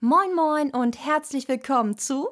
Moin 0.00 0.32
Moin 0.32 0.70
und 0.70 1.04
herzlich 1.04 1.48
willkommen 1.48 1.98
zu 1.98 2.28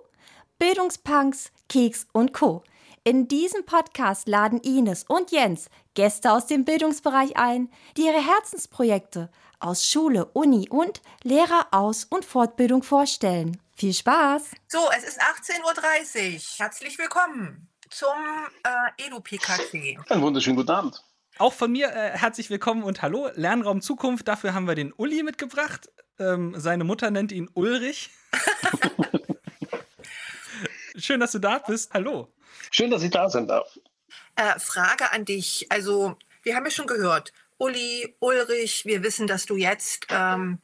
Bildungspunks, 0.61 1.51
Keks 1.69 2.07
und 2.13 2.33
Co. 2.33 2.63
In 3.03 3.27
diesem 3.27 3.67
Podcast 3.67 4.29
laden 4.29 4.61
Ines 4.61 5.03
und 5.03 5.33
Jens 5.33 5.69
Gäste 5.95 6.31
aus 6.31 6.47
dem 6.47 6.65
Bildungsbereich 6.65 7.37
ein, 7.37 7.69
die 7.97 8.03
ihre 8.03 8.25
Herzensprojekte 8.25 9.33
aus 9.59 9.85
Schule, 9.85 10.27
Uni 10.27 10.69
und 10.69 11.03
Lehreraus- 11.25 12.05
und 12.05 12.25
Fortbildung 12.25 12.85
vorstellen. 12.85 13.61
Viel 13.75 13.95
Spaß! 13.95 14.45
So, 14.69 14.79
es 14.97 15.03
ist 15.03 15.21
18.30 15.21 16.35
Uhr. 16.35 16.41
Herzlich 16.59 16.97
willkommen 17.01 17.69
zum 17.91 18.15
äh, 18.63 19.07
EduPKC. 19.09 20.09
Einen 20.09 20.23
wunderschönen 20.23 20.55
guten 20.55 20.71
Abend. 20.71 21.03
Auch 21.39 21.53
von 21.53 21.73
mir 21.73 21.89
äh, 21.89 22.17
herzlich 22.17 22.49
willkommen 22.49 22.85
und 22.85 23.03
hallo. 23.03 23.29
Lernraum 23.35 23.83
Zukunft, 23.83 24.29
dafür 24.29 24.55
haben 24.55 24.69
wir 24.69 24.77
den 24.77 24.93
Uli 24.93 25.25
mitgebracht. 25.25 25.91
Ähm, 26.19 26.55
seine 26.57 26.85
Mutter 26.85 27.11
nennt 27.11 27.33
ihn 27.33 27.51
Ulrich. 27.55 28.11
Schön, 30.97 31.21
dass 31.21 31.33
du 31.33 31.39
da 31.39 31.59
bist. 31.59 31.93
Hallo. 31.93 32.33
Schön, 32.71 32.91
dass 32.91 33.03
ich 33.03 33.11
da 33.11 33.29
sein 33.29 33.47
darf. 33.47 33.79
Äh, 34.37 34.59
Frage 34.59 35.13
an 35.13 35.25
dich. 35.25 35.67
Also, 35.71 36.17
wir 36.43 36.57
haben 36.57 36.65
ja 36.65 36.71
schon 36.71 36.87
gehört, 36.87 37.33
Uli, 37.59 38.15
Ulrich, 38.21 38.87
wir 38.87 39.03
wissen, 39.03 39.27
dass 39.27 39.47
du 39.47 39.57
jetzt 39.57 40.07
ähm, 40.11 40.59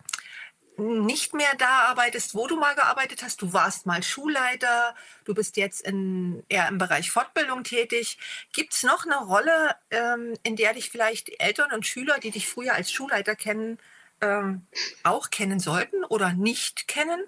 nicht 0.79 1.35
mehr 1.35 1.55
da 1.59 1.91
arbeitest, 1.91 2.35
wo 2.35 2.47
du 2.47 2.57
mal 2.57 2.75
gearbeitet 2.75 3.23
hast. 3.23 3.43
Du 3.43 3.53
warst 3.53 3.87
mal 3.87 4.03
Schulleiter, 4.03 4.95
du 5.25 5.35
bist 5.35 5.57
jetzt 5.57 5.83
in, 5.83 6.43
eher 6.49 6.69
im 6.69 6.79
Bereich 6.79 7.11
Fortbildung 7.11 7.65
tätig. 7.65 8.19
Gibt 8.53 8.73
es 8.73 8.83
noch 8.83 9.05
eine 9.05 9.17
Rolle, 9.17 9.77
ähm, 9.91 10.35
in 10.43 10.57
der 10.57 10.75
dich 10.75 10.91
vielleicht 10.91 11.41
Eltern 11.41 11.73
und 11.73 11.87
Schüler, 11.87 12.19
die 12.19 12.31
dich 12.31 12.49
früher 12.49 12.75
als 12.75 12.91
Schulleiter 12.91 13.37
kennen, 13.37 13.79
ähm, 14.23 14.63
auch 15.03 15.31
kennen 15.31 15.61
sollten 15.61 16.05
oder 16.05 16.33
nicht 16.33 16.89
kennen? 16.89 17.21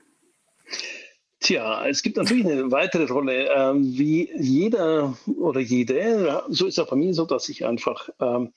Tja, 1.41 1.87
es 1.87 2.03
gibt 2.03 2.17
natürlich 2.17 2.47
eine 2.47 2.71
weitere 2.73 3.05
Rolle. 3.05 3.51
Ähm, 3.55 3.85
wie 3.85 4.31
jeder 4.35 5.15
oder 5.37 5.61
jede, 5.61 6.43
so 6.49 6.67
ist 6.67 6.79
es 6.79 6.83
auch 6.83 6.89
bei 6.89 6.97
mir 6.97 7.13
so, 7.13 7.27
dass 7.27 7.51
ich 7.51 7.67
einfach, 7.67 8.09
ähm, 8.19 8.55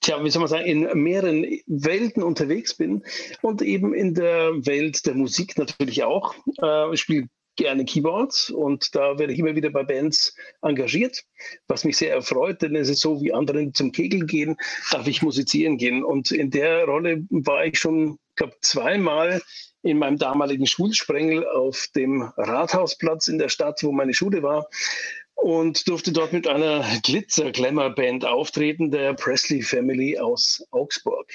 tja, 0.00 0.22
wie 0.22 0.30
soll 0.30 0.42
man 0.42 0.48
sagen, 0.48 0.66
in 0.66 1.02
mehreren 1.02 1.44
Welten 1.66 2.22
unterwegs 2.22 2.74
bin 2.74 3.02
und 3.42 3.60
eben 3.60 3.92
in 3.92 4.14
der 4.14 4.52
Welt 4.66 5.04
der 5.04 5.14
Musik 5.14 5.58
natürlich 5.58 6.04
auch. 6.04 6.36
Äh, 6.62 6.94
ich 6.94 7.00
spiele 7.00 7.28
gerne 7.58 7.84
Keyboards 7.84 8.48
und 8.48 8.94
da 8.94 9.18
werde 9.18 9.34
ich 9.34 9.38
immer 9.38 9.54
wieder 9.54 9.68
bei 9.68 9.82
Bands 9.82 10.34
engagiert, 10.62 11.24
was 11.66 11.84
mich 11.84 11.98
sehr 11.98 12.14
erfreut, 12.14 12.62
denn 12.62 12.74
es 12.74 12.88
ist 12.88 13.00
so, 13.00 13.20
wie 13.20 13.34
andere 13.34 13.72
zum 13.72 13.92
Kegeln 13.92 14.26
gehen, 14.26 14.56
darf 14.90 15.06
ich 15.06 15.20
musizieren 15.20 15.76
gehen. 15.76 16.02
Und 16.02 16.30
in 16.30 16.50
der 16.50 16.84
Rolle 16.84 17.26
war 17.28 17.66
ich 17.66 17.78
schon, 17.78 18.18
glaube 18.36 18.54
zweimal 18.62 19.42
in 19.82 19.98
meinem 19.98 20.18
damaligen 20.18 20.66
Schulsprengel 20.66 21.46
auf 21.46 21.88
dem 21.94 22.22
Rathausplatz 22.36 23.28
in 23.28 23.38
der 23.38 23.48
Stadt, 23.48 23.82
wo 23.82 23.92
meine 23.92 24.14
Schule 24.14 24.42
war 24.42 24.68
und 25.38 25.88
durfte 25.88 26.12
dort 26.12 26.32
mit 26.32 26.48
einer 26.48 26.84
Glitzer-Glamour-Band 27.04 28.24
auftreten, 28.24 28.90
der 28.90 29.14
Presley 29.14 29.62
Family 29.62 30.18
aus 30.18 30.66
Augsburg. 30.72 31.32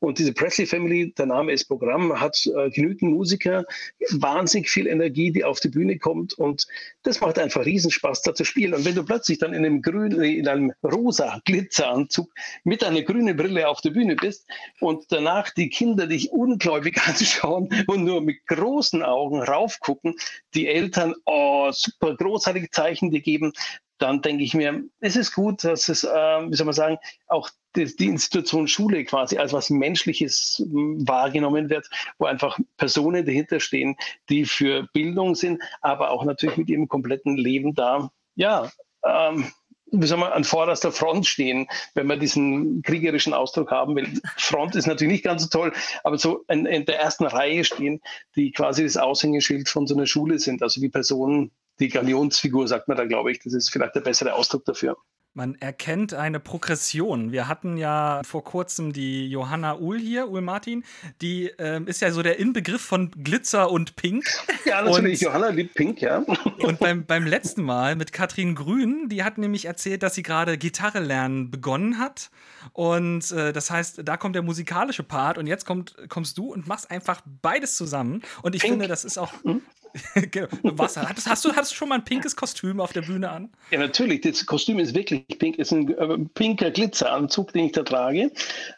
Und 0.00 0.18
diese 0.18 0.32
Presley 0.32 0.66
Family, 0.66 1.12
der 1.12 1.26
Name 1.26 1.52
ist 1.52 1.66
Programm, 1.66 2.18
hat 2.18 2.46
äh, 2.46 2.70
genügend 2.70 3.12
Musiker, 3.12 3.64
wahnsinnig 4.10 4.70
viel 4.70 4.86
Energie, 4.86 5.30
die 5.30 5.44
auf 5.44 5.60
die 5.60 5.68
Bühne 5.68 5.98
kommt 5.98 6.32
und 6.34 6.66
das 7.02 7.20
macht 7.20 7.38
einfach 7.38 7.64
Riesenspaß, 7.64 8.22
da 8.22 8.34
zu 8.34 8.44
spielen. 8.44 8.74
Und 8.74 8.84
wenn 8.84 8.94
du 8.94 9.04
plötzlich 9.04 9.38
dann 9.38 9.52
in 9.52 9.66
einem 9.66 9.82
grünen, 9.82 10.22
in 10.22 10.48
einem 10.48 10.72
rosa 10.82 11.40
Glitzeranzug 11.44 12.32
mit 12.64 12.82
einer 12.82 13.02
grünen 13.02 13.36
Brille 13.36 13.68
auf 13.68 13.80
der 13.80 13.90
Bühne 13.90 14.16
bist 14.16 14.46
und 14.80 15.04
danach 15.10 15.50
die 15.50 15.68
Kinder 15.68 16.06
dich 16.06 16.32
ungläubig 16.32 17.00
anschauen 17.06 17.68
und 17.86 18.04
nur 18.04 18.22
mit 18.22 18.46
großen 18.46 19.02
Augen 19.02 19.42
raufgucken, 19.42 20.14
die 20.54 20.68
Eltern, 20.68 21.14
oh, 21.26 21.70
super 21.72 22.16
großartige 22.16 22.70
Zeichen 22.70 23.10
dir 23.10 23.20
geben, 23.20 23.41
geben, 23.42 23.52
dann 23.98 24.20
denke 24.20 24.42
ich 24.42 24.54
mir, 24.54 24.82
es 25.00 25.14
ist 25.14 25.32
gut, 25.32 25.62
dass 25.62 25.88
es, 25.88 26.02
äh, 26.02 26.08
wie 26.08 26.54
soll 26.54 26.66
man 26.66 26.74
sagen, 26.74 26.98
auch 27.28 27.50
die, 27.76 27.84
die, 27.96 28.08
Institution 28.08 28.66
Schule 28.66 29.04
quasi 29.04 29.38
als 29.38 29.52
was 29.52 29.70
Menschliches 29.70 30.62
hm, 30.68 31.06
wahrgenommen 31.06 31.70
wird, 31.70 31.88
wo 32.18 32.26
einfach 32.26 32.58
Personen 32.76 33.24
dahinter 33.24 33.60
stehen, 33.60 33.96
die 34.28 34.44
für 34.44 34.88
Bildung 34.92 35.36
sind, 35.36 35.62
aber 35.82 36.10
auch 36.10 36.24
natürlich 36.24 36.56
mit 36.56 36.68
ihrem 36.68 36.88
kompletten 36.88 37.36
Leben 37.36 37.74
da, 37.74 38.10
ja, 38.34 38.70
ähm, 39.04 39.46
wie 39.92 40.06
soll 40.06 40.18
man, 40.18 40.32
an 40.32 40.44
vorderster 40.44 40.90
Front 40.90 41.26
stehen, 41.26 41.68
wenn 41.94 42.06
man 42.06 42.18
diesen 42.18 42.82
kriegerischen 42.82 43.34
Ausdruck 43.34 43.70
haben 43.70 43.94
will. 43.94 44.08
Front 44.36 44.74
ist 44.74 44.86
natürlich 44.86 45.12
nicht 45.12 45.24
ganz 45.24 45.42
so 45.42 45.48
toll, 45.48 45.72
aber 46.02 46.18
so 46.18 46.44
in, 46.48 46.66
in 46.66 46.86
der 46.86 46.98
ersten 46.98 47.26
Reihe 47.26 47.62
stehen, 47.62 48.00
die 48.34 48.50
quasi 48.52 48.84
das 48.84 48.96
Aushängeschild 48.96 49.68
von 49.68 49.86
so 49.86 49.94
einer 49.94 50.06
Schule 50.06 50.38
sind, 50.38 50.62
also 50.62 50.80
die 50.80 50.88
Personen, 50.88 51.52
die 51.82 51.88
Galionsfigur, 51.88 52.68
sagt 52.68 52.88
man 52.88 52.96
da, 52.96 53.04
glaube 53.04 53.32
ich. 53.32 53.40
Das 53.40 53.52
ist 53.52 53.70
vielleicht 53.70 53.94
der 53.94 54.00
bessere 54.00 54.34
Ausdruck 54.34 54.64
dafür. 54.64 54.96
Man 55.34 55.54
erkennt 55.54 56.12
eine 56.12 56.40
Progression. 56.40 57.32
Wir 57.32 57.48
hatten 57.48 57.78
ja 57.78 58.20
vor 58.22 58.44
kurzem 58.44 58.92
die 58.92 59.30
Johanna 59.30 59.78
Uhl 59.78 59.98
hier, 59.98 60.28
Uhl 60.28 60.42
Martin, 60.42 60.84
die 61.22 61.50
ähm, 61.58 61.86
ist 61.88 62.02
ja 62.02 62.12
so 62.12 62.22
der 62.22 62.38
Inbegriff 62.38 62.82
von 62.82 63.10
Glitzer 63.10 63.70
und 63.70 63.96
Pink. 63.96 64.26
Ja, 64.64 64.80
natürlich, 64.82 65.20
und, 65.20 65.26
Johanna 65.26 65.48
liebt 65.48 65.74
Pink, 65.74 66.00
ja. 66.00 66.18
Und 66.62 66.78
beim, 66.78 67.04
beim 67.04 67.26
letzten 67.26 67.62
Mal 67.62 67.96
mit 67.96 68.12
Katrin 68.12 68.54
Grün, 68.54 69.08
die 69.08 69.24
hat 69.24 69.36
nämlich 69.36 69.64
erzählt, 69.64 70.04
dass 70.04 70.14
sie 70.14 70.22
gerade 70.22 70.56
Gitarre 70.56 71.00
lernen 71.00 71.50
begonnen 71.50 71.98
hat. 71.98 72.30
Und 72.72 73.32
äh, 73.32 73.52
das 73.52 73.70
heißt, 73.70 74.02
da 74.04 74.16
kommt 74.16 74.36
der 74.36 74.42
musikalische 74.42 75.02
Part 75.02 75.36
und 75.36 75.48
jetzt 75.48 75.66
kommt, 75.66 75.96
kommst 76.08 76.38
du 76.38 76.52
und 76.52 76.68
machst 76.68 76.90
einfach 76.90 77.22
beides 77.42 77.74
zusammen. 77.74 78.22
Und 78.42 78.54
ich 78.54 78.62
Pink. 78.62 78.74
finde, 78.74 78.88
das 78.88 79.04
ist 79.04 79.18
auch. 79.18 79.32
Hm? 79.42 79.62
genau. 80.30 80.48
Was, 80.62 80.96
hattest, 80.96 81.28
hast, 81.28 81.44
du, 81.44 81.52
hattest 81.52 81.72
du 81.72 81.76
schon 81.76 81.88
mal 81.88 81.96
ein 81.96 82.04
pinkes 82.04 82.36
Kostüm 82.36 82.80
auf 82.80 82.92
der 82.92 83.02
Bühne 83.02 83.30
an? 83.30 83.50
Ja, 83.70 83.78
natürlich. 83.78 84.22
Das 84.22 84.44
Kostüm 84.46 84.78
ist 84.78 84.94
wirklich 84.94 85.26
pink. 85.38 85.58
Es 85.58 85.68
ist 85.68 85.72
ein 85.72 85.88
äh, 85.88 86.18
pinker 86.34 86.70
Glitzeranzug, 86.70 87.52
den 87.52 87.66
ich 87.66 87.72
da 87.72 87.82
trage. 87.82 88.30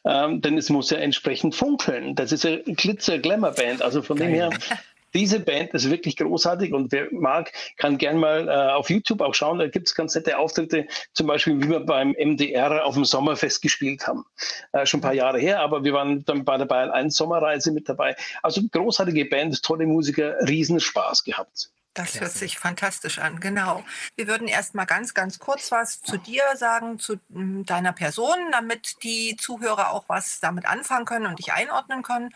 Ähm, 0.05 0.41
denn 0.41 0.59
es 0.59 0.71
muss 0.71 0.91
ja 0.91 0.99
entsprechend 0.99 1.55
funkeln. 1.55 2.15
Das 2.15 2.33
ist 2.33 2.45
eine 2.45 2.63
Glitzer-Glamour-Band. 2.63 3.83
Also 3.83 4.03
von 4.03 4.17
Geil. 4.17 4.29
dem 4.29 4.35
her 4.35 4.51
diese 5.15 5.41
Band 5.41 5.73
ist 5.75 5.91
wirklich 5.91 6.17
großartig 6.17 6.73
und 6.73 6.93
wer 6.93 7.09
mag, 7.13 7.53
kann 7.77 7.99
gern 7.99 8.19
mal 8.19 8.49
äh, 8.49 8.73
auf 8.73 8.91
YouTube 8.91 9.21
auch 9.21 9.35
schauen. 9.35 9.59
Da 9.59 9.69
gibt 9.69 9.89
es 9.89 9.95
ganz 9.95 10.15
nette 10.15 10.39
Auftritte, 10.39 10.87
zum 11.13 11.27
Beispiel 11.27 11.63
wie 11.63 11.69
wir 11.69 11.81
beim 11.81 12.15
MDR 12.19 12.85
auf 12.85 12.95
dem 12.95 13.05
Sommerfest 13.05 13.63
gespielt 13.63 14.07
haben. 14.07 14.25
Äh, 14.73 14.87
schon 14.87 14.99
ein 14.99 15.03
paar 15.03 15.15
Jahre 15.15 15.39
her, 15.39 15.61
aber 15.61 15.85
wir 15.85 15.93
waren 15.93 16.25
dann 16.25 16.45
bei 16.45 16.57
der 16.59 16.67
Bayern 16.67 16.91
1 16.91 17.15
Sommerreise 17.17 17.73
mit 17.73 17.89
dabei. 17.89 18.17
Also 18.43 18.61
großartige 18.71 19.25
Band, 19.27 19.63
tolle 19.63 19.87
Musiker, 19.87 20.37
Riesenspaß 20.47 21.25
gehabt. 21.25 21.71
Das 21.95 22.11
Klasse. 22.11 22.21
hört 22.23 22.33
sich 22.33 22.59
fantastisch 22.59 23.21
an, 23.21 23.39
genau. 23.39 23.85
Wir 24.17 24.27
würden 24.27 24.49
erst 24.49 24.75
mal 24.75 24.85
ganz, 24.85 25.15
ganz 25.15 25.39
kurz 25.39 25.71
was 25.71 26.03
zu 26.03 26.17
dir 26.17 26.43
sagen, 26.57 26.99
zu 26.99 27.21
hm, 27.33 27.65
deiner 27.67 27.93
Person, 27.93 28.35
damit 28.51 29.05
die 29.05 29.37
Zuhörer 29.37 29.93
auch 29.93 30.05
was 30.09 30.41
damit 30.41 30.67
anfangen 30.67 31.05
können 31.05 31.27
und 31.27 31.39
dich 31.39 31.53
einordnen 31.53 32.03
können. 32.03 32.35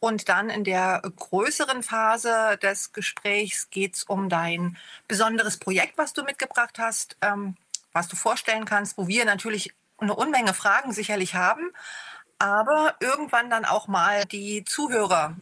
Und 0.00 0.30
dann 0.30 0.48
in 0.48 0.64
der 0.64 1.02
größeren 1.02 1.82
Phase 1.82 2.58
des 2.62 2.92
Gesprächs 2.92 3.68
geht 3.70 3.96
es 3.96 4.04
um 4.04 4.30
dein 4.30 4.78
besonderes 5.06 5.58
Projekt, 5.58 5.98
was 5.98 6.14
du 6.14 6.24
mitgebracht 6.24 6.78
hast, 6.78 7.16
ähm, 7.20 7.56
was 7.92 8.08
du 8.08 8.16
vorstellen 8.16 8.64
kannst, 8.64 8.96
wo 8.96 9.08
wir 9.08 9.26
natürlich 9.26 9.74
eine 9.98 10.14
Unmenge 10.14 10.54
Fragen 10.54 10.92
sicherlich 10.92 11.34
haben, 11.34 11.70
aber 12.38 12.94
irgendwann 13.00 13.50
dann 13.50 13.66
auch 13.66 13.88
mal 13.88 14.24
die 14.24 14.64
Zuhörer 14.64 15.36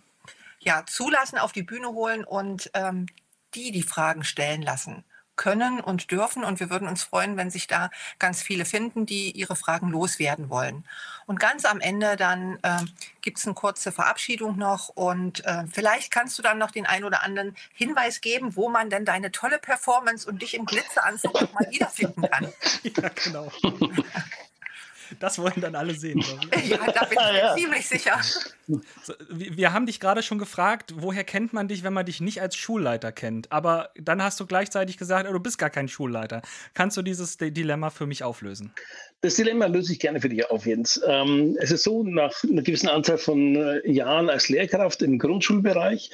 ja, 0.59 0.85
zulassen, 0.87 1.39
auf 1.39 1.53
die 1.53 1.63
Bühne 1.63 1.91
holen 1.91 2.25
und 2.25 2.71
ähm, 2.75 3.07
die 3.55 3.71
die 3.71 3.85
Fragen 3.85 4.25
stellen 4.25 4.63
lassen 4.63 5.05
können 5.38 5.81
und 5.81 6.10
dürfen. 6.10 6.44
Und 6.44 6.60
wir 6.60 6.69
würden 6.69 6.87
uns 6.87 7.03
freuen, 7.03 7.38
wenn 7.38 7.50
sich 7.50 7.66
da 7.66 7.91
ganz 8.19 8.43
viele 8.43 8.66
finden, 8.66 9.06
die 9.06 9.31
ihre 9.31 9.56
Fragen 9.56 9.88
loswerden 9.88 10.50
wollen. 10.50 10.84
Und 11.25 11.41
ganz 11.41 11.65
am 11.65 11.81
Ende 11.81 12.16
dann 12.16 12.59
äh, 12.62 12.84
gibt 13.22 13.38
es 13.38 13.47
eine 13.47 13.54
kurze 13.54 13.93
Verabschiedung 13.93 14.56
noch 14.56 14.88
und 14.88 15.44
äh, 15.44 15.65
vielleicht 15.71 16.10
kannst 16.10 16.38
du 16.38 16.43
dann 16.43 16.59
noch 16.59 16.71
den 16.71 16.87
ein 16.87 17.04
oder 17.04 17.22
anderen 17.22 17.54
Hinweis 17.75 18.21
geben, 18.21 18.57
wo 18.57 18.68
man 18.68 18.91
denn 18.91 19.04
deine 19.04 19.30
tolle 19.30 19.59
Performance 19.59 20.28
und 20.28 20.42
dich 20.42 20.54
im 20.54 20.65
Glitzeranzug 20.65 21.34
mal 21.54 21.66
wiederfinden 21.71 22.22
kann. 22.22 22.53
Ja, 22.83 23.10
genau. 23.22 23.53
Das 25.21 25.39
wollen 25.39 25.60
dann 25.60 25.75
alle 25.75 25.95
sehen. 25.95 26.22
ja, 26.69 26.78
da 26.93 27.05
bin 27.05 27.19
ich 27.21 27.33
mir 27.33 27.39
ja. 27.39 27.55
ziemlich 27.57 27.89
sicher. 27.89 28.21
So, 29.03 29.15
wir 29.31 29.72
haben 29.72 29.87
dich 29.87 29.99
gerade 29.99 30.22
schon 30.22 30.39
gefragt, 30.39 30.95
woher 30.97 31.25
kennt 31.25 31.53
man 31.53 31.69
dich, 31.69 31.84
wenn 31.84 31.95
man 31.95 32.05
dich 32.05 32.21
nicht 32.21 32.43
als 32.43 32.55
Schulleiter 32.57 33.13
kennt? 33.13 33.51
Aber 33.51 33.91
dann 33.97 34.22
hast 34.22 34.39
du 34.41 34.47
gleichzeitig 34.47 34.99
gesagt, 34.99 35.27
oh, 35.28 35.33
du 35.33 35.41
bist 35.41 35.59
gar 35.59 35.71
kein 35.71 35.89
Schulleiter. 35.89 36.43
Kannst 36.75 36.97
du 36.97 37.03
dieses 37.03 37.39
Dilemma 37.39 37.91
für 37.91 38.07
mich 38.07 38.25
auflösen? 38.25 38.72
Das 39.21 39.34
Dilemma 39.34 39.66
löse 39.66 39.93
ich 39.93 39.99
gerne 39.99 40.21
für 40.21 40.28
dich 40.28 40.49
auf, 40.49 40.65
Jens. 40.65 41.01
Ähm, 41.05 41.57
es 41.61 41.72
ist 41.72 41.83
so, 41.83 42.04
nach 42.04 42.33
einer 42.45 42.63
gewissen 42.63 42.89
Anzahl 42.89 43.19
von 43.19 43.57
äh, 43.57 43.91
Jahren 43.91 44.31
als 44.31 44.49
Lehrkraft 44.49 45.03
im 45.03 45.19
Grundschulbereich 45.19 46.11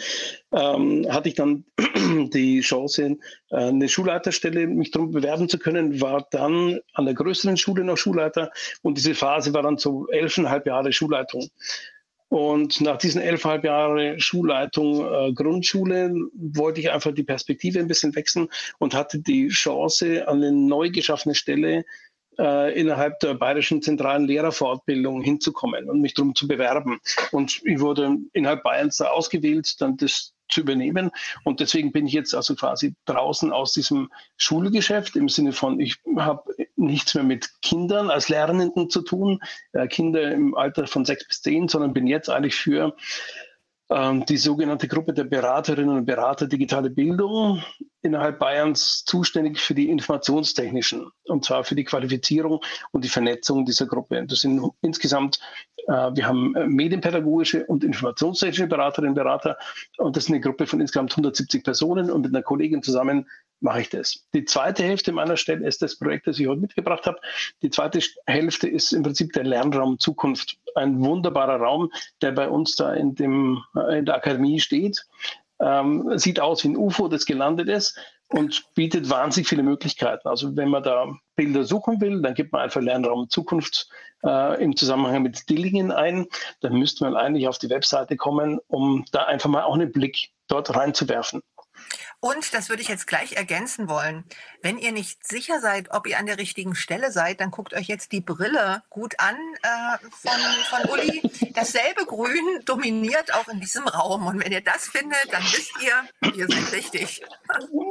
ähm, 0.52 1.06
hatte 1.10 1.28
ich 1.28 1.34
dann 1.34 1.64
die 2.32 2.60
Chance, 2.60 3.18
äh, 3.50 3.56
eine 3.56 3.88
Schulleiterstelle 3.88 4.66
mich 4.66 4.90
darum 4.90 5.10
bewerben 5.10 5.48
zu 5.48 5.58
können, 5.58 6.00
war 6.00 6.26
dann 6.30 6.80
an 6.94 7.04
der 7.04 7.14
größeren 7.14 7.56
Schule 7.56 7.84
noch 7.84 7.98
Schulleiter 7.98 8.50
und 8.84 8.98
diese 8.98 9.14
Phase 9.14 9.54
war 9.54 9.62
dann 9.62 9.78
so 9.78 10.06
elfeinhalb 10.08 10.66
Jahre 10.66 10.92
Schulleitung. 10.92 11.48
Und 12.28 12.80
nach 12.80 12.98
diesen 12.98 13.22
elfeinhalb 13.22 13.64
Jahren 13.64 14.20
Schulleitung 14.20 15.06
äh, 15.06 15.32
Grundschule 15.32 16.14
wollte 16.34 16.80
ich 16.80 16.90
einfach 16.90 17.12
die 17.12 17.22
Perspektive 17.22 17.78
ein 17.78 17.86
bisschen 17.86 18.14
wechseln 18.14 18.48
und 18.78 18.94
hatte 18.94 19.20
die 19.20 19.48
Chance, 19.48 20.28
an 20.28 20.38
eine 20.38 20.52
neu 20.52 20.90
geschaffene 20.90 21.34
Stelle 21.34 21.84
äh, 22.38 22.78
innerhalb 22.78 23.20
der 23.20 23.34
Bayerischen 23.34 23.80
Zentralen 23.80 24.26
Lehrerfortbildung 24.26 25.22
hinzukommen 25.22 25.88
und 25.88 26.00
mich 26.00 26.12
darum 26.12 26.34
zu 26.34 26.46
bewerben. 26.46 27.00
Und 27.32 27.62
ich 27.64 27.80
wurde 27.80 28.18
innerhalb 28.32 28.64
Bayerns 28.64 28.98
da 28.98 29.06
ausgewählt, 29.06 29.80
dann 29.80 29.96
das 29.96 30.34
zu 30.54 30.60
übernehmen. 30.60 31.10
Und 31.44 31.60
deswegen 31.60 31.92
bin 31.92 32.06
ich 32.06 32.12
jetzt 32.12 32.34
also 32.34 32.54
quasi 32.54 32.94
draußen 33.04 33.52
aus 33.52 33.72
diesem 33.72 34.10
Schulgeschäft 34.36 35.16
im 35.16 35.28
Sinne 35.28 35.52
von, 35.52 35.80
ich 35.80 35.98
habe 36.16 36.54
nichts 36.76 37.14
mehr 37.14 37.24
mit 37.24 37.50
Kindern 37.60 38.10
als 38.10 38.28
Lernenden 38.28 38.88
zu 38.88 39.02
tun, 39.02 39.40
äh, 39.72 39.86
Kinder 39.88 40.32
im 40.32 40.54
Alter 40.54 40.86
von 40.86 41.04
sechs 41.04 41.26
bis 41.26 41.42
zehn, 41.42 41.68
sondern 41.68 41.92
bin 41.92 42.06
jetzt 42.06 42.30
eigentlich 42.30 42.54
für 42.54 42.96
ähm, 43.90 44.24
die 44.26 44.36
sogenannte 44.36 44.88
Gruppe 44.88 45.12
der 45.12 45.24
Beraterinnen 45.24 45.98
und 45.98 46.06
Berater 46.06 46.46
digitale 46.46 46.90
Bildung 46.90 47.62
innerhalb 48.04 48.38
Bayerns 48.38 49.04
zuständig 49.04 49.58
für 49.58 49.74
die 49.74 49.88
informationstechnischen 49.88 51.10
und 51.24 51.44
zwar 51.44 51.64
für 51.64 51.74
die 51.74 51.84
Qualifizierung 51.84 52.60
und 52.92 53.04
die 53.04 53.08
Vernetzung 53.08 53.64
dieser 53.64 53.86
Gruppe. 53.86 54.24
Das 54.26 54.40
sind 54.40 54.62
insgesamt, 54.82 55.40
äh, 55.88 56.10
wir 56.14 56.26
haben 56.26 56.52
medienpädagogische 56.66 57.64
und 57.66 57.82
informationstechnische 57.82 58.66
Beraterinnen 58.66 59.10
und 59.10 59.14
Berater 59.16 59.56
und 59.98 60.16
das 60.16 60.24
ist 60.24 60.30
eine 60.30 60.40
Gruppe 60.40 60.66
von 60.66 60.80
insgesamt 60.80 61.12
170 61.12 61.64
Personen 61.64 62.10
und 62.10 62.22
mit 62.22 62.34
einer 62.34 62.42
Kollegin 62.42 62.82
zusammen 62.82 63.26
mache 63.60 63.80
ich 63.80 63.88
das. 63.88 64.26
Die 64.34 64.44
zweite 64.44 64.82
Hälfte 64.82 65.10
meiner 65.10 65.36
Stelle 65.36 65.66
ist 65.66 65.80
das 65.80 65.98
Projekt, 65.98 66.26
das 66.26 66.38
ich 66.38 66.46
heute 66.46 66.60
mitgebracht 66.60 67.06
habe. 67.06 67.18
Die 67.62 67.70
zweite 67.70 68.00
Hälfte 68.26 68.68
ist 68.68 68.92
im 68.92 69.02
Prinzip 69.02 69.32
der 69.32 69.44
Lernraum 69.44 69.98
Zukunft. 69.98 70.58
Ein 70.74 71.02
wunderbarer 71.02 71.56
Raum, 71.56 71.90
der 72.20 72.32
bei 72.32 72.48
uns 72.48 72.76
da 72.76 72.92
in, 72.92 73.14
dem, 73.14 73.62
äh, 73.74 74.00
in 74.00 74.04
der 74.04 74.16
Akademie 74.16 74.60
steht. 74.60 75.06
Ähm, 75.60 76.18
sieht 76.18 76.40
aus 76.40 76.64
wie 76.64 76.68
ein 76.68 76.76
UFO, 76.76 77.08
das 77.08 77.26
gelandet 77.26 77.68
ist 77.68 77.98
und 78.28 78.64
bietet 78.74 79.08
wahnsinnig 79.10 79.48
viele 79.48 79.62
Möglichkeiten. 79.62 80.26
Also 80.28 80.56
wenn 80.56 80.68
man 80.68 80.82
da 80.82 81.12
Bilder 81.36 81.64
suchen 81.64 82.00
will, 82.00 82.20
dann 82.22 82.34
gibt 82.34 82.52
man 82.52 82.62
einfach 82.62 82.80
Lernraum 82.80 83.28
Zukunft 83.28 83.88
äh, 84.24 84.62
im 84.62 84.76
Zusammenhang 84.76 85.22
mit 85.22 85.48
Dillingen 85.48 85.92
ein. 85.92 86.26
Dann 86.60 86.74
müsste 86.74 87.04
man 87.04 87.16
eigentlich 87.16 87.46
auf 87.48 87.58
die 87.58 87.70
Webseite 87.70 88.16
kommen, 88.16 88.58
um 88.66 89.04
da 89.12 89.24
einfach 89.24 89.50
mal 89.50 89.64
auch 89.64 89.74
einen 89.74 89.92
Blick 89.92 90.30
dort 90.48 90.74
reinzuwerfen. 90.74 91.42
Und 92.20 92.54
das 92.54 92.68
würde 92.68 92.82
ich 92.82 92.88
jetzt 92.88 93.06
gleich 93.06 93.32
ergänzen 93.32 93.88
wollen. 93.88 94.24
Wenn 94.62 94.78
ihr 94.78 94.92
nicht 94.92 95.26
sicher 95.26 95.60
seid, 95.60 95.90
ob 95.90 96.06
ihr 96.06 96.18
an 96.18 96.26
der 96.26 96.38
richtigen 96.38 96.74
Stelle 96.74 97.12
seid, 97.12 97.40
dann 97.40 97.50
guckt 97.50 97.74
euch 97.74 97.86
jetzt 97.86 98.12
die 98.12 98.20
Brille 98.20 98.82
gut 98.88 99.14
an 99.18 99.36
äh, 99.62 99.98
von, 100.10 100.32
von 100.70 100.90
Uli. 100.90 101.22
Dasselbe 101.52 102.06
Grün 102.06 102.62
dominiert 102.64 103.34
auch 103.34 103.48
in 103.48 103.60
diesem 103.60 103.86
Raum. 103.86 104.26
Und 104.26 104.42
wenn 104.42 104.52
ihr 104.52 104.62
das 104.62 104.88
findet, 104.88 105.32
dann 105.32 105.42
wisst 105.42 105.72
ihr, 105.82 106.32
ihr 106.34 106.48
seid 106.48 106.72
richtig. 106.72 107.22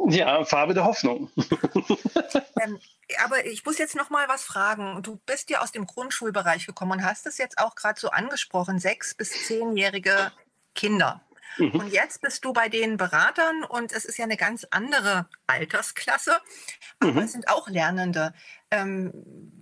Ja, 0.08 0.44
Farbe 0.46 0.74
der 0.74 0.86
Hoffnung. 0.86 1.30
ähm, 2.62 2.80
aber 3.24 3.46
ich 3.46 3.66
muss 3.66 3.78
jetzt 3.78 3.96
noch 3.96 4.10
mal 4.10 4.28
was 4.28 4.44
fragen. 4.44 5.04
Du 5.04 5.20
bist 5.26 5.50
ja 5.50 5.62
aus 5.62 5.72
dem 5.72 5.86
Grundschulbereich 5.86 6.66
gekommen 6.66 6.94
und 6.94 7.06
hast 7.06 7.28
es 7.28 7.38
jetzt 7.38 7.60
auch 7.60 7.76
gerade 7.76 8.00
so 8.00 8.10
angesprochen, 8.10 8.80
sechs 8.80 9.14
bis 9.14 9.46
zehnjährige 9.46 10.32
Kinder. 10.74 11.22
Mhm. 11.58 11.72
Und 11.72 11.94
jetzt 11.94 12.22
bist 12.22 12.44
du 12.46 12.54
bei 12.54 12.70
den 12.70 12.98
Beratern 12.98 13.64
und 13.64 13.92
es 13.92 14.06
ist 14.06 14.18
ja 14.18 14.26
eine 14.26 14.38
ganz 14.38 14.66
andere 14.72 15.28
Altersklasse, 15.48 16.38
aber 17.00 17.12
mhm. 17.12 17.18
es 17.20 17.32
sind 17.34 17.48
auch 17.48 17.70
Lernende. 17.70 18.34
Ähm, 18.72 19.12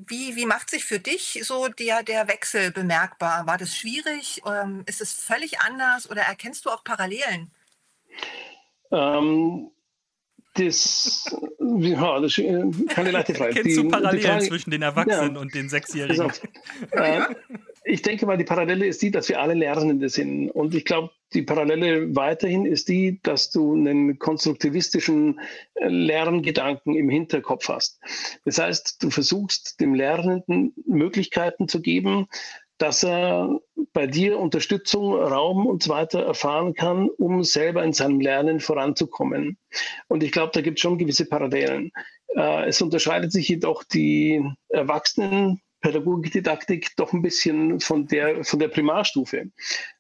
wie, 0.07 0.35
wie 0.35 0.45
macht 0.45 0.69
sich 0.69 0.85
für 0.85 0.99
dich 0.99 1.41
so 1.43 1.67
der, 1.67 2.03
der 2.03 2.27
Wechsel 2.27 2.71
bemerkbar? 2.71 3.45
War 3.45 3.57
das 3.57 3.75
schwierig? 3.75 4.41
Ähm, 4.45 4.83
ist 4.85 5.01
es 5.01 5.13
völlig 5.13 5.59
anders 5.59 6.09
oder 6.09 6.21
erkennst 6.21 6.65
du 6.65 6.69
auch 6.69 6.83
Parallelen? 6.83 7.51
Ähm, 8.91 9.71
das, 10.53 11.33
ja, 11.59 12.19
das 12.19 12.37
ist 12.37 12.89
keine 12.89 13.11
leichte 13.11 13.33
Frage. 13.35 13.53
Kennst 13.53 13.77
du 13.77 13.87
Parallelen 13.87 14.25
Frage, 14.25 14.47
zwischen 14.47 14.71
den 14.71 14.81
Erwachsenen 14.81 15.35
ja, 15.35 15.41
und 15.41 15.53
den 15.55 15.69
Sechsjährigen? 15.69 16.31
Äh, 16.91 17.21
ich 17.83 18.01
denke 18.01 18.25
mal, 18.25 18.37
die 18.37 18.43
Parallele 18.43 18.85
ist 18.85 19.01
die, 19.01 19.11
dass 19.11 19.29
wir 19.29 19.39
alle 19.39 19.53
Lernende 19.53 20.09
sind. 20.09 20.51
Und 20.51 20.75
ich 20.75 20.85
glaube, 20.85 21.11
die 21.33 21.41
Parallele 21.41 22.15
weiterhin 22.15 22.65
ist 22.65 22.89
die, 22.89 23.19
dass 23.23 23.49
du 23.49 23.73
einen 23.73 24.19
konstruktivistischen 24.19 25.39
äh, 25.75 25.87
Lerngedanken 25.87 26.95
im 26.95 27.09
Hinterkopf 27.09 27.69
hast. 27.69 27.99
Das 28.45 28.59
heißt, 28.59 29.01
du 29.01 29.09
versuchst 29.09 29.79
dem 29.79 29.95
Lernenden 29.95 30.73
Möglichkeiten 30.85 31.67
zu 31.67 31.81
geben, 31.81 32.27
dass 32.77 33.03
er 33.03 33.59
bei 33.93 34.07
dir 34.07 34.39
Unterstützung, 34.39 35.13
Raum 35.13 35.65
und 35.65 35.83
so 35.83 35.91
weiter 35.91 36.23
erfahren 36.23 36.73
kann, 36.73 37.09
um 37.09 37.43
selber 37.43 37.83
in 37.83 37.93
seinem 37.93 38.19
Lernen 38.19 38.59
voranzukommen. 38.59 39.57
Und 40.07 40.23
ich 40.23 40.31
glaube, 40.31 40.51
da 40.53 40.61
gibt 40.61 40.79
es 40.79 40.81
schon 40.81 40.97
gewisse 40.97 41.25
Parallelen. 41.25 41.91
Äh, 42.35 42.67
es 42.67 42.81
unterscheidet 42.81 43.31
sich 43.31 43.47
jedoch 43.47 43.83
die 43.83 44.43
Erwachsenen 44.69 45.61
Pädagogikdidaktik 45.81 46.95
doch 46.95 47.11
ein 47.13 47.21
bisschen 47.21 47.79
von 47.79 48.07
der, 48.07 48.43
von 48.43 48.59
der 48.59 48.67
Primarstufe. 48.67 49.51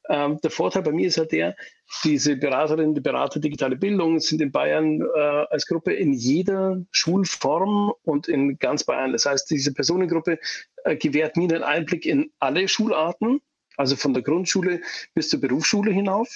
Ähm, 0.09 0.39
der 0.41 0.51
Vorteil 0.51 0.83
bei 0.83 0.91
mir 0.91 1.07
ist 1.07 1.17
halt 1.17 1.31
der, 1.31 1.55
diese 2.03 2.35
Beraterinnen, 2.35 2.95
die 2.95 3.01
Berater 3.01 3.39
digitale 3.39 3.75
Bildung 3.75 4.19
sind 4.19 4.41
in 4.41 4.51
Bayern 4.51 5.01
äh, 5.01 5.19
als 5.49 5.65
Gruppe 5.65 5.93
in 5.93 6.13
jeder 6.13 6.81
Schulform 6.91 7.93
und 8.03 8.27
in 8.27 8.57
ganz 8.59 8.83
Bayern. 8.83 9.11
Das 9.11 9.25
heißt, 9.25 9.49
diese 9.49 9.73
Personengruppe 9.73 10.39
äh, 10.83 10.95
gewährt 10.95 11.35
mir 11.35 11.49
einen 11.49 11.63
Einblick 11.63 12.05
in 12.05 12.31
alle 12.39 12.67
Schularten, 12.67 13.41
also 13.77 13.95
von 13.95 14.13
der 14.13 14.23
Grundschule 14.23 14.81
bis 15.13 15.29
zur 15.29 15.41
Berufsschule 15.41 15.91
hinauf, 15.91 16.29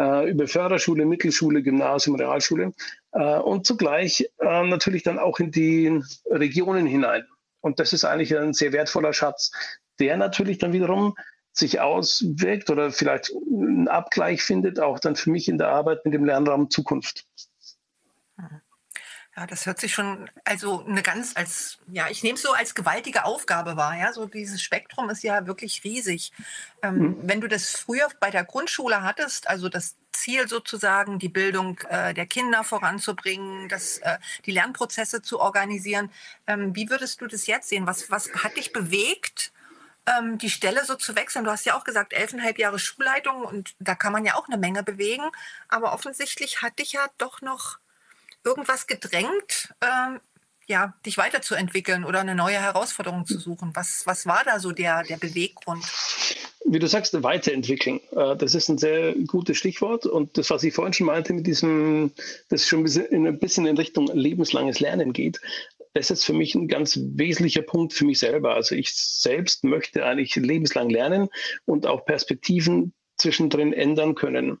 äh, 0.00 0.30
über 0.30 0.48
Förderschule, 0.48 1.04
Mittelschule, 1.04 1.62
Gymnasium, 1.62 2.16
Realschule 2.16 2.72
äh, 3.12 3.38
und 3.38 3.66
zugleich 3.66 4.28
äh, 4.40 4.66
natürlich 4.66 5.02
dann 5.02 5.18
auch 5.18 5.38
in 5.38 5.50
die 5.50 6.00
Regionen 6.30 6.86
hinein. 6.86 7.24
Und 7.60 7.80
das 7.80 7.92
ist 7.92 8.04
eigentlich 8.04 8.36
ein 8.36 8.52
sehr 8.52 8.72
wertvoller 8.72 9.12
Schatz, 9.12 9.50
der 9.98 10.16
natürlich 10.16 10.58
dann 10.58 10.72
wiederum 10.72 11.14
sich 11.52 11.80
auswirkt 11.80 12.70
oder 12.70 12.90
vielleicht 12.92 13.32
einen 13.32 13.88
Abgleich 13.88 14.42
findet, 14.42 14.80
auch 14.80 14.98
dann 15.00 15.16
für 15.16 15.30
mich 15.30 15.48
in 15.48 15.58
der 15.58 15.68
Arbeit 15.68 16.04
mit 16.04 16.14
dem 16.14 16.24
Lernraum 16.24 16.70
Zukunft. 16.70 17.26
Ja, 19.38 19.46
das 19.46 19.66
hört 19.66 19.78
sich 19.78 19.94
schon 19.94 20.28
also 20.42 20.84
eine 20.84 21.00
ganz 21.00 21.36
als 21.36 21.78
ja, 21.92 22.08
ich 22.08 22.24
nehme 22.24 22.34
es 22.34 22.42
so 22.42 22.54
als 22.54 22.74
gewaltige 22.74 23.24
Aufgabe 23.24 23.76
wahr. 23.76 23.96
Ja, 23.96 24.12
so 24.12 24.26
dieses 24.26 24.60
Spektrum 24.60 25.10
ist 25.10 25.22
ja 25.22 25.46
wirklich 25.46 25.84
riesig. 25.84 26.32
Ähm, 26.82 26.98
mhm. 26.98 27.16
Wenn 27.22 27.40
du 27.40 27.46
das 27.46 27.70
früher 27.70 28.08
bei 28.18 28.30
der 28.30 28.42
Grundschule 28.42 29.04
hattest, 29.04 29.48
also 29.48 29.68
das 29.68 29.94
Ziel 30.10 30.48
sozusagen, 30.48 31.20
die 31.20 31.28
Bildung 31.28 31.78
äh, 31.88 32.14
der 32.14 32.26
Kinder 32.26 32.64
voranzubringen, 32.64 33.68
das, 33.68 33.98
äh, 33.98 34.18
die 34.44 34.50
Lernprozesse 34.50 35.22
zu 35.22 35.38
organisieren, 35.38 36.10
ähm, 36.48 36.74
wie 36.74 36.90
würdest 36.90 37.20
du 37.20 37.28
das 37.28 37.46
jetzt 37.46 37.68
sehen? 37.68 37.86
Was, 37.86 38.10
was 38.10 38.32
hat 38.42 38.56
dich 38.56 38.72
bewegt? 38.72 39.52
Ähm, 40.06 40.38
die 40.38 40.50
Stelle 40.50 40.84
so 40.84 40.96
zu 40.96 41.14
wechseln. 41.14 41.44
Du 41.44 41.52
hast 41.52 41.64
ja 41.64 41.76
auch 41.76 41.84
gesagt, 41.84 42.12
elfeinhalb 42.12 42.58
Jahre 42.58 42.80
Schulleitung 42.80 43.42
und 43.44 43.76
da 43.78 43.94
kann 43.94 44.12
man 44.12 44.24
ja 44.24 44.34
auch 44.34 44.48
eine 44.48 44.58
Menge 44.58 44.82
bewegen. 44.82 45.30
Aber 45.68 45.92
offensichtlich 45.92 46.60
hat 46.60 46.80
dich 46.80 46.90
ja 46.94 47.06
doch 47.18 47.40
noch 47.40 47.78
irgendwas 48.44 48.86
gedrängt, 48.86 49.74
äh, 49.80 50.18
ja, 50.66 50.94
dich 51.04 51.16
weiterzuentwickeln 51.16 52.04
oder 52.04 52.20
eine 52.20 52.34
neue 52.34 52.60
Herausforderung 52.60 53.26
zu 53.26 53.38
suchen? 53.38 53.70
Was, 53.74 54.02
was 54.04 54.26
war 54.26 54.42
da 54.44 54.60
so 54.60 54.72
der, 54.72 55.02
der 55.02 55.16
Beweggrund? 55.16 55.84
Wie 56.66 56.78
du 56.78 56.86
sagst, 56.86 57.22
weiterentwickeln. 57.22 58.00
Äh, 58.12 58.36
das 58.36 58.54
ist 58.54 58.68
ein 58.68 58.78
sehr 58.78 59.14
gutes 59.26 59.56
Stichwort. 59.56 60.04
Und 60.04 60.36
das, 60.36 60.50
was 60.50 60.62
ich 60.62 60.74
vorhin 60.74 60.92
schon 60.92 61.06
meinte, 61.06 61.32
mit 61.32 61.46
diesem, 61.46 62.12
das 62.50 62.66
schon 62.66 62.84
ein 62.84 63.38
bisschen 63.38 63.66
in 63.66 63.76
Richtung 63.78 64.08
lebenslanges 64.08 64.80
Lernen 64.80 65.12
geht, 65.14 65.40
das 65.94 66.10
ist 66.10 66.24
für 66.24 66.34
mich 66.34 66.54
ein 66.54 66.68
ganz 66.68 66.98
wesentlicher 67.00 67.62
Punkt 67.62 67.94
für 67.94 68.04
mich 68.04 68.18
selber. 68.18 68.54
Also 68.54 68.74
ich 68.74 68.94
selbst 68.94 69.64
möchte 69.64 70.04
eigentlich 70.04 70.36
lebenslang 70.36 70.90
lernen 70.90 71.28
und 71.64 71.86
auch 71.86 72.04
Perspektiven 72.04 72.92
zwischendrin 73.16 73.72
ändern 73.72 74.14
können. 74.14 74.60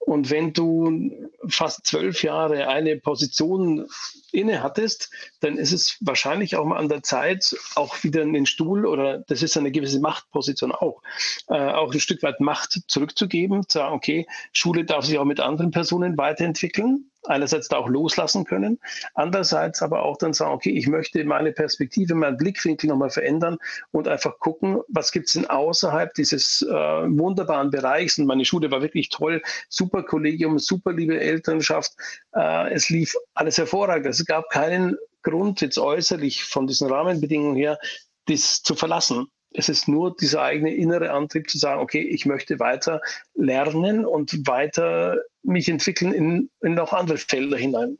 Und 0.00 0.30
wenn 0.30 0.52
du 0.52 1.30
fast 1.46 1.86
zwölf 1.86 2.22
Jahre 2.22 2.68
eine 2.68 2.96
Position 2.96 3.86
inne 4.32 4.62
hattest, 4.62 5.10
dann 5.40 5.56
ist 5.56 5.72
es 5.72 5.98
wahrscheinlich 6.00 6.56
auch 6.56 6.64
mal 6.64 6.78
an 6.78 6.88
der 6.88 7.02
Zeit, 7.02 7.54
auch 7.74 8.02
wieder 8.02 8.22
in 8.22 8.32
den 8.32 8.46
Stuhl 8.46 8.86
oder 8.86 9.18
das 9.18 9.42
ist 9.42 9.56
eine 9.56 9.70
gewisse 9.70 10.00
Machtposition 10.00 10.72
auch, 10.72 11.02
äh, 11.48 11.54
auch 11.54 11.92
ein 11.92 12.00
Stück 12.00 12.22
weit 12.22 12.40
Macht 12.40 12.80
zurückzugeben, 12.88 13.68
zu 13.68 13.78
sagen, 13.78 13.94
okay, 13.94 14.26
Schule 14.52 14.84
darf 14.84 15.04
sich 15.04 15.18
auch 15.18 15.24
mit 15.24 15.38
anderen 15.38 15.70
Personen 15.70 16.16
weiterentwickeln 16.16 17.09
einerseits 17.24 17.68
da 17.68 17.76
auch 17.76 17.88
loslassen 17.88 18.44
können, 18.44 18.78
andererseits 19.14 19.82
aber 19.82 20.02
auch 20.02 20.16
dann 20.16 20.32
sagen, 20.32 20.52
okay, 20.52 20.70
ich 20.70 20.86
möchte 20.86 21.24
meine 21.24 21.52
Perspektive, 21.52 22.14
meinen 22.14 22.36
Blickwinkel 22.36 22.88
nochmal 22.88 23.10
verändern 23.10 23.58
und 23.90 24.08
einfach 24.08 24.38
gucken, 24.38 24.80
was 24.88 25.12
gibt 25.12 25.26
es 25.26 25.34
denn 25.34 25.46
außerhalb 25.46 26.14
dieses 26.14 26.62
äh, 26.62 26.68
wunderbaren 26.72 27.70
Bereichs. 27.70 28.18
Und 28.18 28.26
meine 28.26 28.44
Schule 28.44 28.70
war 28.70 28.82
wirklich 28.82 29.08
toll, 29.08 29.42
super 29.68 30.02
Kollegium, 30.02 30.58
super 30.58 30.92
liebe 30.92 31.20
Elternschaft. 31.20 31.92
Äh, 32.34 32.72
es 32.72 32.88
lief 32.88 33.14
alles 33.34 33.58
hervorragend. 33.58 34.06
Es 34.06 34.24
gab 34.24 34.48
keinen 34.50 34.96
Grund 35.22 35.60
jetzt 35.60 35.78
äußerlich 35.78 36.44
von 36.44 36.66
diesen 36.66 36.88
Rahmenbedingungen 36.88 37.56
her, 37.56 37.78
das 38.26 38.62
zu 38.62 38.74
verlassen. 38.74 39.26
Es 39.52 39.68
ist 39.68 39.88
nur 39.88 40.14
dieser 40.16 40.42
eigene 40.42 40.74
innere 40.74 41.10
Antrieb 41.10 41.50
zu 41.50 41.58
sagen, 41.58 41.80
okay, 41.80 42.02
ich 42.02 42.24
möchte 42.26 42.60
weiter 42.60 43.00
lernen 43.34 44.04
und 44.04 44.46
weiter 44.46 45.18
mich 45.42 45.68
entwickeln 45.68 46.12
in, 46.12 46.50
in 46.62 46.74
noch 46.74 46.92
andere 46.92 47.18
Felder 47.18 47.56
hinein 47.56 47.98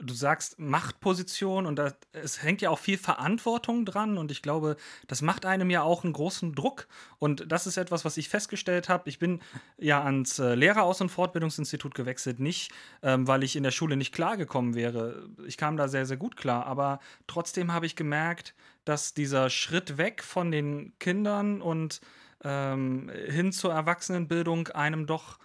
du 0.00 0.14
sagst 0.14 0.58
Machtposition 0.58 1.66
und 1.66 1.76
da, 1.76 1.92
es 2.12 2.42
hängt 2.42 2.62
ja 2.62 2.70
auch 2.70 2.78
viel 2.78 2.98
Verantwortung 2.98 3.84
dran 3.84 4.18
und 4.18 4.30
ich 4.30 4.42
glaube, 4.42 4.76
das 5.06 5.22
macht 5.22 5.46
einem 5.46 5.70
ja 5.70 5.82
auch 5.82 6.04
einen 6.04 6.12
großen 6.12 6.54
Druck 6.54 6.88
und 7.18 7.50
das 7.50 7.66
ist 7.66 7.76
etwas, 7.76 8.04
was 8.04 8.16
ich 8.16 8.28
festgestellt 8.28 8.88
habe. 8.88 9.08
Ich 9.08 9.18
bin 9.18 9.40
ja 9.78 10.02
ans 10.02 10.38
äh, 10.38 10.54
Lehreraus- 10.54 11.00
und 11.00 11.10
Fortbildungsinstitut 11.10 11.94
gewechselt, 11.94 12.40
nicht 12.40 12.72
ähm, 13.02 13.26
weil 13.26 13.42
ich 13.42 13.56
in 13.56 13.62
der 13.62 13.70
Schule 13.70 13.96
nicht 13.96 14.14
klargekommen 14.14 14.74
wäre. 14.74 15.28
Ich 15.46 15.56
kam 15.56 15.76
da 15.76 15.88
sehr, 15.88 16.06
sehr 16.06 16.16
gut 16.16 16.36
klar, 16.36 16.66
aber 16.66 17.00
trotzdem 17.26 17.72
habe 17.72 17.86
ich 17.86 17.96
gemerkt, 17.96 18.54
dass 18.84 19.14
dieser 19.14 19.50
Schritt 19.50 19.98
weg 19.98 20.22
von 20.22 20.50
den 20.50 20.92
Kindern 20.98 21.62
und 21.62 22.00
ähm, 22.44 23.10
hin 23.28 23.52
zur 23.52 23.72
Erwachsenenbildung 23.72 24.68
einem 24.68 25.06
doch 25.06 25.38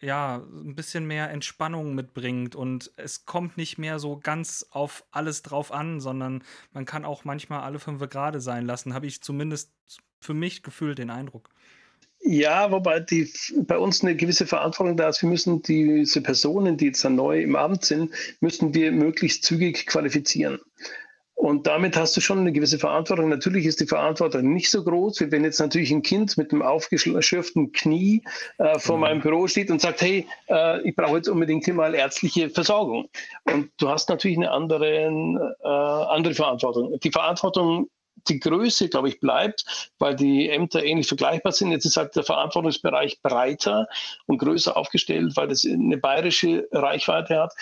ja, 0.00 0.36
ein 0.36 0.74
bisschen 0.74 1.06
mehr 1.06 1.30
Entspannung 1.30 1.94
mitbringt 1.94 2.54
und 2.54 2.92
es 2.96 3.24
kommt 3.24 3.56
nicht 3.56 3.78
mehr 3.78 3.98
so 3.98 4.18
ganz 4.18 4.66
auf 4.70 5.04
alles 5.10 5.42
drauf 5.42 5.72
an, 5.72 6.00
sondern 6.00 6.42
man 6.72 6.84
kann 6.84 7.04
auch 7.04 7.24
manchmal 7.24 7.60
alle 7.60 7.78
fünf 7.78 8.06
gerade 8.10 8.40
sein 8.40 8.66
lassen, 8.66 8.94
habe 8.94 9.06
ich 9.06 9.22
zumindest 9.22 9.72
für 10.20 10.34
mich 10.34 10.62
gefühlt 10.62 10.98
den 10.98 11.10
Eindruck. 11.10 11.50
Ja, 12.20 12.70
wobei 12.72 13.00
die, 13.00 13.32
bei 13.66 13.78
uns 13.78 14.02
eine 14.02 14.16
gewisse 14.16 14.46
Verantwortung 14.46 14.96
da 14.96 15.08
ist. 15.08 15.22
Wir 15.22 15.28
müssen 15.28 15.62
diese 15.62 16.20
Personen, 16.20 16.76
die 16.76 16.86
jetzt 16.86 17.04
dann 17.04 17.14
neu 17.14 17.40
im 17.40 17.54
Amt 17.54 17.84
sind, 17.84 18.12
müssen 18.40 18.74
wir 18.74 18.90
möglichst 18.90 19.44
zügig 19.44 19.86
qualifizieren. 19.86 20.58
Und 21.36 21.66
damit 21.66 21.96
hast 21.98 22.16
du 22.16 22.22
schon 22.22 22.38
eine 22.38 22.50
gewisse 22.50 22.78
Verantwortung. 22.78 23.28
Natürlich 23.28 23.66
ist 23.66 23.80
die 23.80 23.86
Verantwortung 23.86 24.54
nicht 24.54 24.70
so 24.70 24.82
groß, 24.82 25.20
wie 25.20 25.30
wenn 25.30 25.44
jetzt 25.44 25.60
natürlich 25.60 25.92
ein 25.92 26.02
Kind 26.02 26.36
mit 26.38 26.50
einem 26.50 26.62
aufgeschürften 26.62 27.72
Knie 27.72 28.22
äh, 28.56 28.78
vor 28.78 28.96
mhm. 28.96 29.02
meinem 29.02 29.20
Büro 29.20 29.46
steht 29.46 29.70
und 29.70 29.80
sagt, 29.80 30.00
hey, 30.00 30.26
äh, 30.48 30.80
ich 30.88 30.96
brauche 30.96 31.18
jetzt 31.18 31.28
unbedingt 31.28 31.66
hier 31.66 31.74
mal 31.74 31.94
ärztliche 31.94 32.48
Versorgung. 32.48 33.10
Und 33.44 33.70
du 33.76 33.90
hast 33.90 34.08
natürlich 34.08 34.38
eine 34.38 34.50
andere, 34.50 35.56
äh, 35.62 35.68
andere 35.68 36.34
Verantwortung. 36.34 36.98
Die 37.00 37.12
Verantwortung 37.12 37.90
die 38.28 38.40
Größe, 38.40 38.88
glaube 38.88 39.08
ich, 39.08 39.20
bleibt, 39.20 39.90
weil 39.98 40.16
die 40.16 40.48
Ämter 40.48 40.82
ähnlich 40.82 41.06
vergleichbar 41.06 41.52
sind. 41.52 41.70
Jetzt 41.70 41.84
ist 41.84 41.96
halt 41.96 42.16
der 42.16 42.24
Verantwortungsbereich 42.24 43.20
breiter 43.22 43.88
und 44.26 44.38
größer 44.38 44.76
aufgestellt, 44.76 45.36
weil 45.36 45.48
das 45.48 45.64
eine 45.64 45.98
bayerische 45.98 46.66
Reichweite 46.72 47.38
hat. 47.38 47.54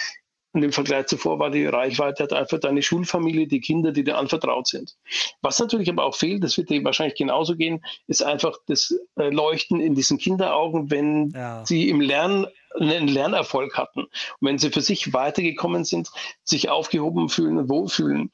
Und 0.54 0.62
im 0.62 0.72
Vergleich 0.72 1.06
zuvor 1.06 1.40
war 1.40 1.50
die 1.50 1.66
Reichweite 1.66 2.22
hat 2.22 2.32
einfach 2.32 2.60
deine 2.60 2.80
Schulfamilie, 2.80 3.48
die 3.48 3.60
Kinder, 3.60 3.90
die 3.90 4.04
dir 4.04 4.16
anvertraut 4.16 4.68
sind. 4.68 4.96
Was 5.42 5.58
natürlich 5.58 5.88
aber 5.90 6.04
auch 6.04 6.14
fehlt, 6.14 6.44
das 6.44 6.56
wird 6.56 6.70
dir 6.70 6.84
wahrscheinlich 6.84 7.16
genauso 7.16 7.56
gehen, 7.56 7.84
ist 8.06 8.22
einfach 8.22 8.56
das 8.68 8.94
äh, 9.16 9.30
Leuchten 9.30 9.80
in 9.80 9.96
diesen 9.96 10.16
Kinderaugen, 10.16 10.92
wenn 10.92 11.30
ja. 11.30 11.66
sie 11.66 11.88
im 11.88 12.00
Lernen 12.00 12.46
einen 12.78 13.08
Lernerfolg 13.08 13.76
hatten. 13.76 14.04
Und 14.04 14.10
wenn 14.40 14.58
sie 14.58 14.70
für 14.70 14.80
sich 14.80 15.12
weitergekommen 15.12 15.84
sind, 15.84 16.08
sich 16.44 16.68
aufgehoben 16.68 17.28
fühlen 17.28 17.58
und 17.58 17.68
wohlfühlen. 17.68 18.30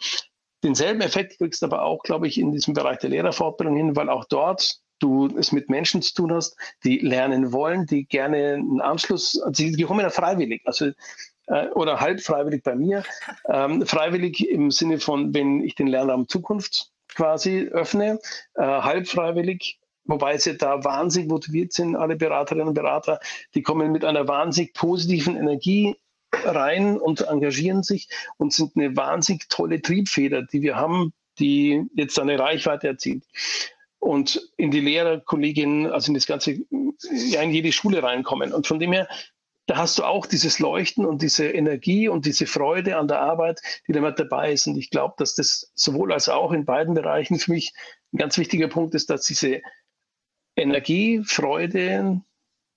Denselben 0.62 1.00
Effekt 1.00 1.38
kriegst 1.38 1.62
du 1.62 1.66
aber 1.66 1.82
auch, 1.82 2.02
glaube 2.02 2.28
ich, 2.28 2.38
in 2.38 2.52
diesem 2.52 2.74
Bereich 2.74 2.98
der 2.98 3.10
Lehrerfortbildung 3.10 3.76
hin, 3.76 3.96
weil 3.96 4.10
auch 4.10 4.26
dort 4.26 4.80
du 4.98 5.28
es 5.38 5.52
mit 5.52 5.70
Menschen 5.70 6.02
zu 6.02 6.14
tun 6.14 6.32
hast, 6.34 6.56
die 6.84 6.98
lernen 6.98 7.52
wollen, 7.52 7.86
die 7.86 8.04
gerne 8.04 8.54
einen 8.54 8.80
Anschluss, 8.82 9.40
also 9.40 9.64
die 9.64 9.82
kommen 9.82 10.00
ja 10.00 10.10
freiwillig. 10.10 10.60
Also 10.66 10.90
äh, 11.50 11.68
oder 11.68 12.00
halb 12.00 12.20
freiwillig 12.20 12.62
bei 12.62 12.74
mir. 12.74 13.02
Ähm, 13.48 13.84
freiwillig 13.86 14.48
im 14.48 14.70
Sinne 14.70 15.00
von, 15.00 15.34
wenn 15.34 15.62
ich 15.62 15.74
den 15.74 15.88
Lernraum 15.88 16.28
Zukunft 16.28 16.90
quasi 17.14 17.68
öffne, 17.72 18.20
äh, 18.54 18.62
halb 18.62 19.08
freiwillig, 19.08 19.80
wobei 20.04 20.38
sie 20.38 20.56
da 20.56 20.84
wahnsinnig 20.84 21.28
motiviert 21.28 21.72
sind, 21.72 21.96
alle 21.96 22.16
Beraterinnen 22.16 22.68
und 22.68 22.74
Berater, 22.74 23.20
die 23.54 23.62
kommen 23.62 23.92
mit 23.92 24.04
einer 24.04 24.28
wahnsinnig 24.28 24.74
positiven 24.74 25.36
Energie 25.36 25.96
rein 26.32 26.96
und 26.96 27.22
engagieren 27.22 27.82
sich 27.82 28.08
und 28.38 28.52
sind 28.52 28.76
eine 28.76 28.96
wahnsinnig 28.96 29.48
tolle 29.48 29.82
Triebfeder, 29.82 30.42
die 30.42 30.62
wir 30.62 30.76
haben, 30.76 31.12
die 31.38 31.84
jetzt 31.94 32.18
eine 32.18 32.38
Reichweite 32.38 32.86
erzielt 32.86 33.24
und 33.98 34.40
in 34.56 34.70
die 34.70 34.80
Lehrerkolleginnen, 34.80 35.86
also 35.90 36.08
in 36.10 36.14
das 36.14 36.26
ganze, 36.26 36.58
ja, 37.10 37.42
in 37.42 37.50
jede 37.50 37.72
Schule 37.72 38.02
reinkommen. 38.02 38.52
Und 38.52 38.66
von 38.66 38.78
dem 38.78 38.92
her 38.92 39.08
da 39.70 39.76
hast 39.76 40.00
du 40.00 40.02
auch 40.02 40.26
dieses 40.26 40.58
Leuchten 40.58 41.06
und 41.06 41.22
diese 41.22 41.46
Energie 41.46 42.08
und 42.08 42.26
diese 42.26 42.46
Freude 42.46 42.96
an 42.96 43.06
der 43.06 43.20
Arbeit, 43.20 43.60
die 43.86 43.92
damit 43.92 44.18
dabei 44.18 44.52
ist. 44.52 44.66
Und 44.66 44.76
ich 44.76 44.90
glaube, 44.90 45.14
dass 45.16 45.36
das 45.36 45.70
sowohl 45.76 46.12
als 46.12 46.28
auch 46.28 46.50
in 46.50 46.64
beiden 46.64 46.94
Bereichen 46.94 47.38
für 47.38 47.52
mich 47.52 47.72
ein 48.12 48.18
ganz 48.18 48.36
wichtiger 48.36 48.66
Punkt 48.66 48.96
ist, 48.96 49.10
dass 49.10 49.26
diese 49.26 49.62
Energie, 50.56 51.22
Freude 51.24 52.20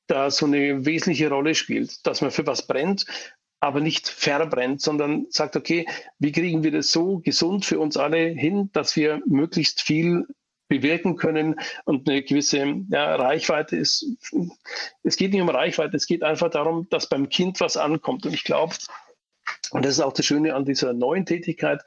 da 0.06 0.30
so 0.30 0.46
eine 0.46 0.86
wesentliche 0.86 1.30
Rolle 1.30 1.56
spielt, 1.56 2.06
dass 2.06 2.22
man 2.22 2.30
für 2.30 2.46
was 2.46 2.68
brennt, 2.68 3.08
aber 3.60 3.80
nicht 3.80 4.08
verbrennt, 4.08 4.80
sondern 4.80 5.26
sagt, 5.32 5.56
okay, 5.56 5.88
wie 6.20 6.32
kriegen 6.32 6.62
wir 6.62 6.72
das 6.72 6.92
so 6.92 7.18
gesund 7.18 7.66
für 7.66 7.80
uns 7.80 7.98
alle 7.98 8.20
hin, 8.20 8.70
dass 8.72 8.96
wir 8.96 9.20
möglichst 9.26 9.82
viel 9.82 10.28
bewirken 10.68 11.16
können 11.16 11.60
und 11.86 12.10
eine 12.10 12.24
gewisse 12.24 12.84
ja, 12.90 13.16
Reichweite 13.16 13.76
ist. 13.76 14.06
Es 15.04 15.18
geht 15.18 15.32
nicht 15.32 15.42
um 15.42 15.50
Reichweite, 15.50 15.96
es 15.98 16.08
geht 16.08 16.24
einfach 16.24 16.50
darum, 16.50 16.88
dass 16.90 17.10
beim 17.10 17.30
Kind 17.30 17.60
was 17.60 17.78
ankommt. 17.78 18.26
Und 18.26 18.34
ich 18.34 18.44
glaube, 18.44 18.76
und 19.72 19.86
das 19.86 19.94
ist 19.94 20.00
auch 20.00 20.14
das 20.14 20.26
Schöne 20.26 20.56
an 20.56 20.66
dieser 20.66 20.94
neuen 20.94 21.26
Tätigkeit, 21.26 21.84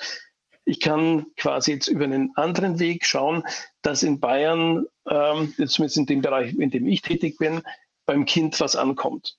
ich 0.69 0.81
kann 0.81 1.27
quasi 1.37 1.73
jetzt 1.75 1.87
über 1.87 2.05
einen 2.05 2.33
anderen 2.35 2.81
Weg 2.81 3.07
schauen, 3.07 3.45
dass 3.83 4.03
in 4.03 4.19
Bayern, 4.19 4.87
ähm, 5.09 5.55
zumindest 5.55 5.97
in 5.97 6.07
dem 6.07 6.23
Bereich, 6.23 6.55
in 6.55 6.71
dem 6.71 6.89
ich 6.89 7.03
tätig 7.03 7.39
bin, 7.39 7.63
beim 8.05 8.25
Kind 8.25 8.59
was 8.59 8.75
ankommt 8.75 9.37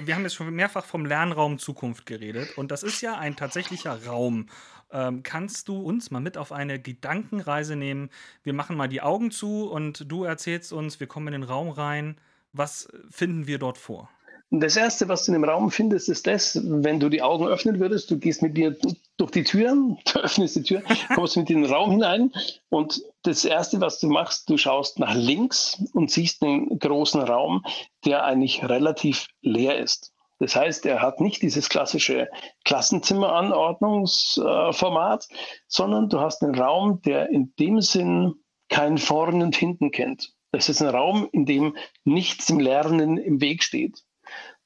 wir 0.00 0.14
haben 0.14 0.22
jetzt 0.22 0.34
schon 0.34 0.50
mehrfach 0.54 0.84
vom 0.84 1.06
Lernraum 1.06 1.58
Zukunft 1.58 2.06
geredet 2.06 2.56
und 2.56 2.70
das 2.70 2.82
ist 2.82 3.00
ja 3.00 3.16
ein 3.18 3.36
tatsächlicher 3.36 4.06
Raum 4.06 4.46
ähm, 4.92 5.22
kannst 5.22 5.68
du 5.68 5.80
uns 5.80 6.10
mal 6.10 6.20
mit 6.20 6.36
auf 6.36 6.52
eine 6.52 6.78
Gedankenreise 6.78 7.76
nehmen? 7.76 8.10
Wir 8.42 8.52
machen 8.52 8.76
mal 8.76 8.88
die 8.88 9.00
Augen 9.00 9.30
zu 9.30 9.70
und 9.70 10.10
du 10.10 10.24
erzählst 10.24 10.72
uns, 10.72 11.00
wir 11.00 11.06
kommen 11.06 11.28
in 11.28 11.40
den 11.40 11.42
Raum 11.44 11.70
rein. 11.70 12.16
Was 12.52 12.88
finden 13.10 13.46
wir 13.46 13.58
dort 13.58 13.78
vor? 13.78 14.10
Das 14.54 14.76
Erste, 14.76 15.08
was 15.08 15.24
du 15.24 15.32
in 15.32 15.40
dem 15.40 15.48
Raum 15.48 15.70
findest, 15.70 16.10
ist 16.10 16.26
das, 16.26 16.60
wenn 16.62 17.00
du 17.00 17.08
die 17.08 17.22
Augen 17.22 17.46
öffnen 17.46 17.80
würdest, 17.80 18.10
du 18.10 18.18
gehst 18.18 18.42
mit 18.42 18.52
mir 18.52 18.76
durch 19.16 19.30
die 19.30 19.44
Tür, 19.44 19.72
du 20.12 20.20
öffnest 20.20 20.56
die 20.56 20.62
Tür, 20.62 20.82
kommst 21.14 21.38
mit 21.38 21.48
in 21.48 21.62
den 21.62 21.72
Raum 21.72 21.92
hinein 21.92 22.30
und 22.68 23.00
das 23.22 23.46
Erste, 23.46 23.80
was 23.80 23.98
du 23.98 24.08
machst, 24.08 24.50
du 24.50 24.58
schaust 24.58 24.98
nach 24.98 25.14
links 25.14 25.82
und 25.94 26.10
siehst 26.10 26.42
einen 26.42 26.78
großen 26.78 27.22
Raum, 27.22 27.64
der 28.04 28.26
eigentlich 28.26 28.62
relativ 28.62 29.26
leer 29.40 29.78
ist. 29.78 30.12
Das 30.38 30.54
heißt, 30.54 30.84
er 30.84 31.00
hat 31.00 31.22
nicht 31.22 31.40
dieses 31.40 31.70
klassische 31.70 32.28
Klassenzimmeranordnungsformat, 32.66 35.28
sondern 35.66 36.10
du 36.10 36.20
hast 36.20 36.42
einen 36.42 36.56
Raum, 36.56 37.00
der 37.00 37.30
in 37.30 37.54
dem 37.58 37.80
Sinn 37.80 38.34
kein 38.68 38.98
Vorn 38.98 39.40
und 39.40 39.56
Hinten 39.56 39.92
kennt. 39.92 40.34
Das 40.50 40.68
ist 40.68 40.82
ein 40.82 40.88
Raum, 40.88 41.26
in 41.32 41.46
dem 41.46 41.74
nichts 42.04 42.50
im 42.50 42.60
Lernen 42.60 43.16
im 43.16 43.40
Weg 43.40 43.62
steht, 43.62 44.02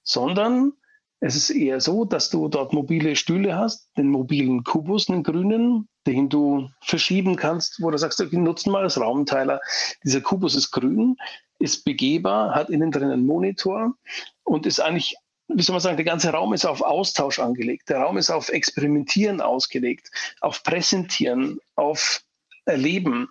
sondern 0.06 0.72
es 1.20 1.34
ist 1.34 1.50
eher 1.50 1.80
so, 1.80 2.04
dass 2.04 2.30
du 2.30 2.48
dort 2.48 2.72
mobile 2.72 3.16
Stühle 3.16 3.56
hast, 3.56 3.90
den 3.96 4.08
mobilen 4.08 4.64
Kubus, 4.64 5.08
einen 5.08 5.22
grünen, 5.22 5.88
den 6.06 6.28
du 6.28 6.68
verschieben 6.82 7.36
kannst, 7.36 7.82
wo 7.82 7.90
du 7.90 7.98
sagst, 7.98 8.18
wir 8.18 8.38
nutzen 8.38 8.70
mal 8.70 8.82
als 8.82 9.00
Raumteiler. 9.00 9.60
Dieser 10.04 10.20
Kubus 10.20 10.54
ist 10.54 10.70
grün, 10.70 11.16
ist 11.58 11.84
begehbar, 11.84 12.54
hat 12.54 12.70
innen 12.70 12.90
drin 12.90 13.10
einen 13.10 13.26
Monitor 13.26 13.94
und 14.44 14.66
ist 14.66 14.80
eigentlich 14.80 15.16
wie 15.48 15.62
soll 15.62 15.75
man 15.75 15.80
sagen, 15.80 15.96
der 15.96 16.04
ganze 16.04 16.30
Raum 16.30 16.52
ist 16.54 16.64
auf 16.64 16.82
Austausch 16.82 17.38
angelegt. 17.38 17.88
Der 17.88 17.98
Raum 17.98 18.16
ist 18.16 18.30
auf 18.30 18.48
Experimentieren 18.48 19.40
ausgelegt, 19.40 20.10
auf 20.40 20.62
Präsentieren, 20.64 21.60
auf 21.76 22.22
Erleben. 22.64 23.28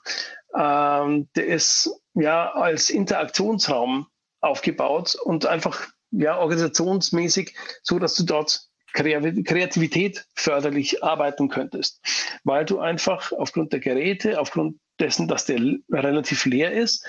Ähm, 0.58 1.27
der 1.36 1.48
ist 1.48 1.89
ja 2.13 2.51
als 2.53 2.89
Interaktionsraum 2.89 4.08
aufgebaut 4.39 5.15
und 5.25 5.46
einfach 5.46 5.89
ja 6.12 6.38
organisationsmäßig 6.38 7.55
so, 7.83 8.00
dass 8.00 8.15
du 8.15 8.24
dort 8.24 8.67
Kreativität 8.93 10.25
förderlich 10.35 11.03
arbeiten 11.03 11.50
könntest, 11.50 12.01
weil 12.43 12.63
du 12.65 12.79
einfach 12.79 13.31
aufgrund 13.33 13.74
der 13.74 13.81
Geräte, 13.81 14.39
aufgrund 14.39 14.77
dessen, 15.00 15.27
dass 15.27 15.45
der 15.45 15.59
relativ 15.91 16.45
leer 16.45 16.71
ist, 16.71 17.05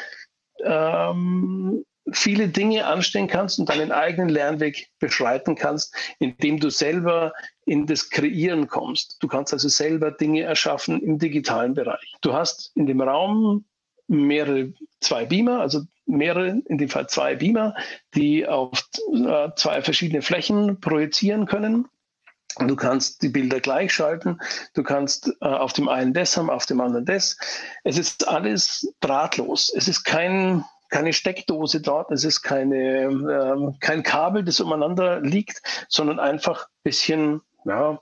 ähm, 0.65 1.85
viele 2.13 2.49
Dinge 2.49 2.87
anstellen 2.87 3.27
kannst 3.27 3.59
und 3.59 3.69
deinen 3.69 3.93
eigenen 3.93 4.29
Lernweg 4.29 4.89
beschreiten 4.99 5.55
kannst, 5.57 5.95
indem 6.19 6.61
du 6.61 6.71
selber 6.71 7.33
in 7.65 7.87
das 7.87 8.11
Kreieren 8.11 8.69
kommst. 8.69 9.17
Du 9.21 9.29
kannst 9.29 9.53
also 9.53 9.69
selber 9.69 10.13
Dinge 10.13 10.43
erschaffen 10.43 11.01
im 11.03 11.19
digitalen 11.19 11.75
Bereich. 11.75 12.15
Du 12.21 12.33
hast 12.33 12.73
in 12.77 12.87
dem 12.87 13.01
Raum 13.01 13.65
mehrere, 14.09 14.73
zwei 15.01 15.27
Beamer, 15.27 15.61
also 15.61 15.83
mehrere, 16.07 16.63
in 16.67 16.79
dem 16.79 16.89
Fall 16.89 17.09
zwei 17.09 17.37
Beamer, 17.37 17.75
die 18.15 18.47
auf 18.47 18.89
äh, 19.13 19.49
zwei 19.57 19.83
verschiedene 19.83 20.23
Flächen 20.23 20.81
projizieren 20.81 21.47
können. 21.47 21.89
Du 22.59 22.75
kannst 22.75 23.23
die 23.23 23.29
Bilder 23.29 23.61
gleichschalten, 23.61 24.41
du 24.73 24.83
kannst 24.83 25.31
äh, 25.43 25.47
auf 25.47 25.75
dem 25.75 25.89
einen 25.89 26.15
das 26.15 26.37
haben, 26.37 26.49
auf 26.49 26.65
dem 26.65 26.81
anderen 26.81 27.05
das. 27.05 27.37
Es 27.85 27.99
ist 27.99 28.27
alles 28.27 28.95
drahtlos. 29.01 29.71
Es 29.75 29.89
ist 29.89 30.05
kein, 30.05 30.65
keine 30.89 31.13
Steckdose 31.13 31.83
dort, 31.83 32.11
es 32.11 32.25
ist 32.25 32.41
keine, 32.43 33.03
äh, 33.03 33.73
kein 33.81 34.03
Kabel, 34.03 34.43
das 34.43 34.61
umeinander 34.61 35.21
liegt, 35.21 35.61
sondern 35.89 36.19
einfach 36.19 36.65
ein 36.67 36.83
bisschen, 36.83 37.43
ja, 37.67 38.01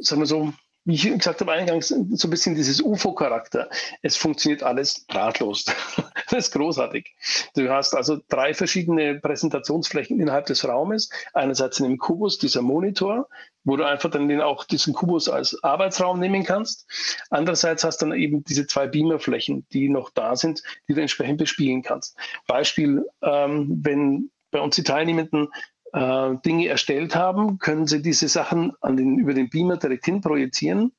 sagen 0.00 0.20
wir 0.20 0.26
so, 0.26 0.52
wie 0.84 0.94
ich 0.94 1.02
gesagt 1.02 1.40
habe 1.40 1.52
eingangs, 1.52 1.88
so 1.88 2.26
ein 2.26 2.30
bisschen 2.30 2.54
dieses 2.54 2.80
UFO-Charakter. 2.80 3.68
Es 4.02 4.16
funktioniert 4.16 4.62
alles 4.62 5.06
drahtlos. 5.06 5.64
das 6.30 6.46
ist 6.46 6.52
großartig. 6.52 7.14
Du 7.54 7.68
hast 7.70 7.94
also 7.94 8.18
drei 8.28 8.52
verschiedene 8.52 9.20
Präsentationsflächen 9.20 10.18
innerhalb 10.18 10.46
des 10.46 10.66
Raumes. 10.66 11.08
Einerseits 11.34 11.78
in 11.78 11.88
dem 11.88 11.98
Kubus, 11.98 12.38
dieser 12.38 12.62
Monitor, 12.62 13.28
wo 13.64 13.76
du 13.76 13.84
einfach 13.84 14.10
dann 14.10 14.40
auch 14.40 14.64
diesen 14.64 14.92
Kubus 14.92 15.28
als 15.28 15.62
Arbeitsraum 15.62 16.18
nehmen 16.18 16.42
kannst. 16.42 16.86
Andererseits 17.30 17.84
hast 17.84 18.02
du 18.02 18.06
dann 18.06 18.18
eben 18.18 18.42
diese 18.42 18.66
zwei 18.66 18.88
Beamerflächen, 18.88 19.64
die 19.72 19.88
noch 19.88 20.10
da 20.10 20.34
sind, 20.34 20.62
die 20.88 20.94
du 20.94 21.00
entsprechend 21.00 21.38
bespielen 21.38 21.82
kannst. 21.82 22.16
Beispiel, 22.48 23.06
ähm, 23.22 23.80
wenn 23.84 24.30
bei 24.50 24.60
uns 24.60 24.76
die 24.76 24.82
Teilnehmenden 24.82 25.48
äh, 25.92 26.36
Dinge 26.44 26.68
erstellt 26.68 27.14
haben, 27.14 27.58
können 27.58 27.86
Sie 27.86 28.02
diese 28.02 28.28
Sachen 28.28 28.72
an 28.80 28.96
den, 28.96 29.18
über 29.18 29.34
den 29.34 29.50
Beamer 29.50 29.76
direkt 29.76 30.04
hin 30.04 30.20
projizieren 30.20 30.92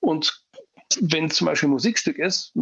und 0.00 0.43
wenn 1.00 1.30
zum 1.30 1.46
Beispiel 1.46 1.68
ein 1.68 1.72
Musikstück 1.72 2.18
ist, 2.18 2.52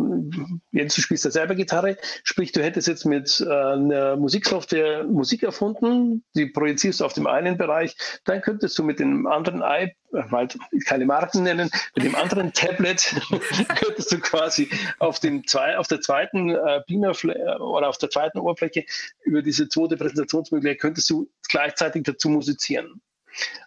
jetzt 0.71 0.97
du 0.97 1.03
spielst 1.03 1.25
ja 1.25 1.31
selber 1.31 1.55
Gitarre, 1.55 1.97
sprich, 2.25 2.53
du 2.53 2.63
hättest 2.63 2.89
jetzt 2.89 3.05
mit 3.05 3.41
äh, 3.41 3.51
einer 3.51 4.17
Musiksoftware 4.17 5.05
Musik 5.05 5.43
erfunden, 5.43 6.25
die 6.35 6.47
projizierst 6.47 7.01
du 7.01 7.05
auf 7.05 7.13
dem 7.13 7.27
einen 7.27 7.57
Bereich, 7.59 7.97
dann 8.25 8.41
könntest 8.41 8.79
du 8.79 8.85
mit 8.85 8.99
dem 8.99 9.27
anderen 9.27 9.63
i, 9.63 9.95
halt 10.31 10.59
keine 10.87 11.07
Marken 11.07 11.43
nennen, 11.43 11.71
mit 11.97 12.05
dem 12.05 12.15
anderen 12.15 12.53
Tablet 12.53 13.15
könntest 13.81 14.13
du 14.13 14.19
quasi 14.19 14.69
auf 14.99 15.21
dem 15.21 15.47
zwei, 15.47 15.77
auf 15.79 15.89
der 15.89 16.01
zweiten 16.01 16.51
äh, 16.51 16.81
Beamer 16.87 17.13
oder 17.61 17.89
auf 17.89 17.99
der 17.99 18.11
zweiten 18.11 18.39
Oberfläche 18.39 18.85
über 19.25 19.43
diese 19.43 19.69
zweite 19.69 19.97
Präsentationsmöglichkeit 19.97 20.81
könntest 20.81 21.11
du 21.11 21.29
gleichzeitig 21.49 22.05
dazu 22.05 22.29
musizieren. 22.29 23.01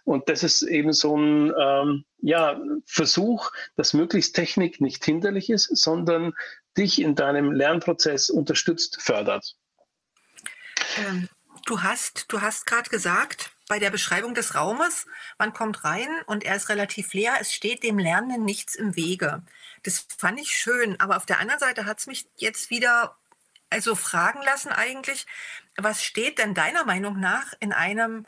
Und 0.04 0.28
das 0.28 0.42
ist 0.42 0.62
eben 0.62 0.92
so 0.92 1.16
ein 1.16 1.52
ähm, 1.58 2.04
ja, 2.18 2.60
Versuch, 2.84 3.50
dass 3.76 3.94
möglichst 3.94 4.34
Technik 4.34 4.80
nicht 4.80 5.04
hinderlich 5.04 5.50
ist, 5.50 5.76
sondern 5.76 6.34
dich 6.76 7.00
in 7.00 7.14
deinem 7.14 7.52
Lernprozess 7.52 8.30
unterstützt, 8.30 9.00
fördert. 9.00 9.56
Ähm, 10.98 11.28
du 11.66 11.82
hast, 11.82 12.26
du 12.32 12.40
hast 12.40 12.66
gerade 12.66 12.90
gesagt, 12.90 13.50
bei 13.68 13.78
der 13.78 13.90
Beschreibung 13.90 14.34
des 14.34 14.54
Raumes, 14.54 15.06
man 15.38 15.52
kommt 15.52 15.84
rein 15.84 16.08
und 16.26 16.44
er 16.44 16.56
ist 16.56 16.68
relativ 16.68 17.12
leer, 17.14 17.34
es 17.40 17.52
steht 17.52 17.82
dem 17.82 17.98
Lernenden 17.98 18.44
nichts 18.44 18.76
im 18.76 18.94
Wege. 18.94 19.42
Das 19.82 20.06
fand 20.18 20.40
ich 20.40 20.50
schön, 20.50 21.00
aber 21.00 21.16
auf 21.16 21.26
der 21.26 21.40
anderen 21.40 21.60
Seite 21.60 21.84
hat 21.84 21.98
es 21.98 22.06
mich 22.06 22.26
jetzt 22.36 22.70
wieder 22.70 23.16
also 23.68 23.96
fragen 23.96 24.42
lassen 24.42 24.70
eigentlich, 24.70 25.26
was 25.76 26.04
steht 26.04 26.38
denn 26.38 26.54
deiner 26.54 26.84
Meinung 26.84 27.18
nach 27.18 27.52
in 27.58 27.72
einem 27.72 28.26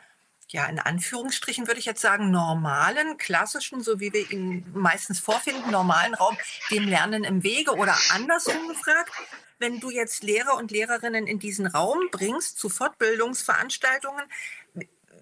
ja, 0.49 0.67
in 0.67 0.79
Anführungsstrichen 0.79 1.67
würde 1.67 1.79
ich 1.79 1.87
jetzt 1.87 2.01
sagen, 2.01 2.31
normalen, 2.31 3.19
klassischen, 3.19 3.83
so 3.83 4.01
wie 4.01 4.13
wir 4.13 4.31
ihn 4.31 4.67
meistens 4.73 5.21
vorfinden, 5.21 5.71
normalen 5.71 6.15
Raum, 6.15 6.37
dem 6.71 6.89
Lernen 6.89 7.25
im 7.25 7.43
Wege 7.43 7.77
oder 7.77 7.97
andersrum 8.11 8.69
gefragt, 8.69 9.13
wenn 9.59 9.81
du 9.81 9.91
jetzt 9.91 10.23
Lehrer 10.23 10.57
und 10.57 10.71
Lehrerinnen 10.71 11.27
in 11.27 11.39
diesen 11.39 11.67
Raum 11.67 11.99
bringst 12.11 12.59
zu 12.59 12.69
Fortbildungsveranstaltungen, 12.69 14.25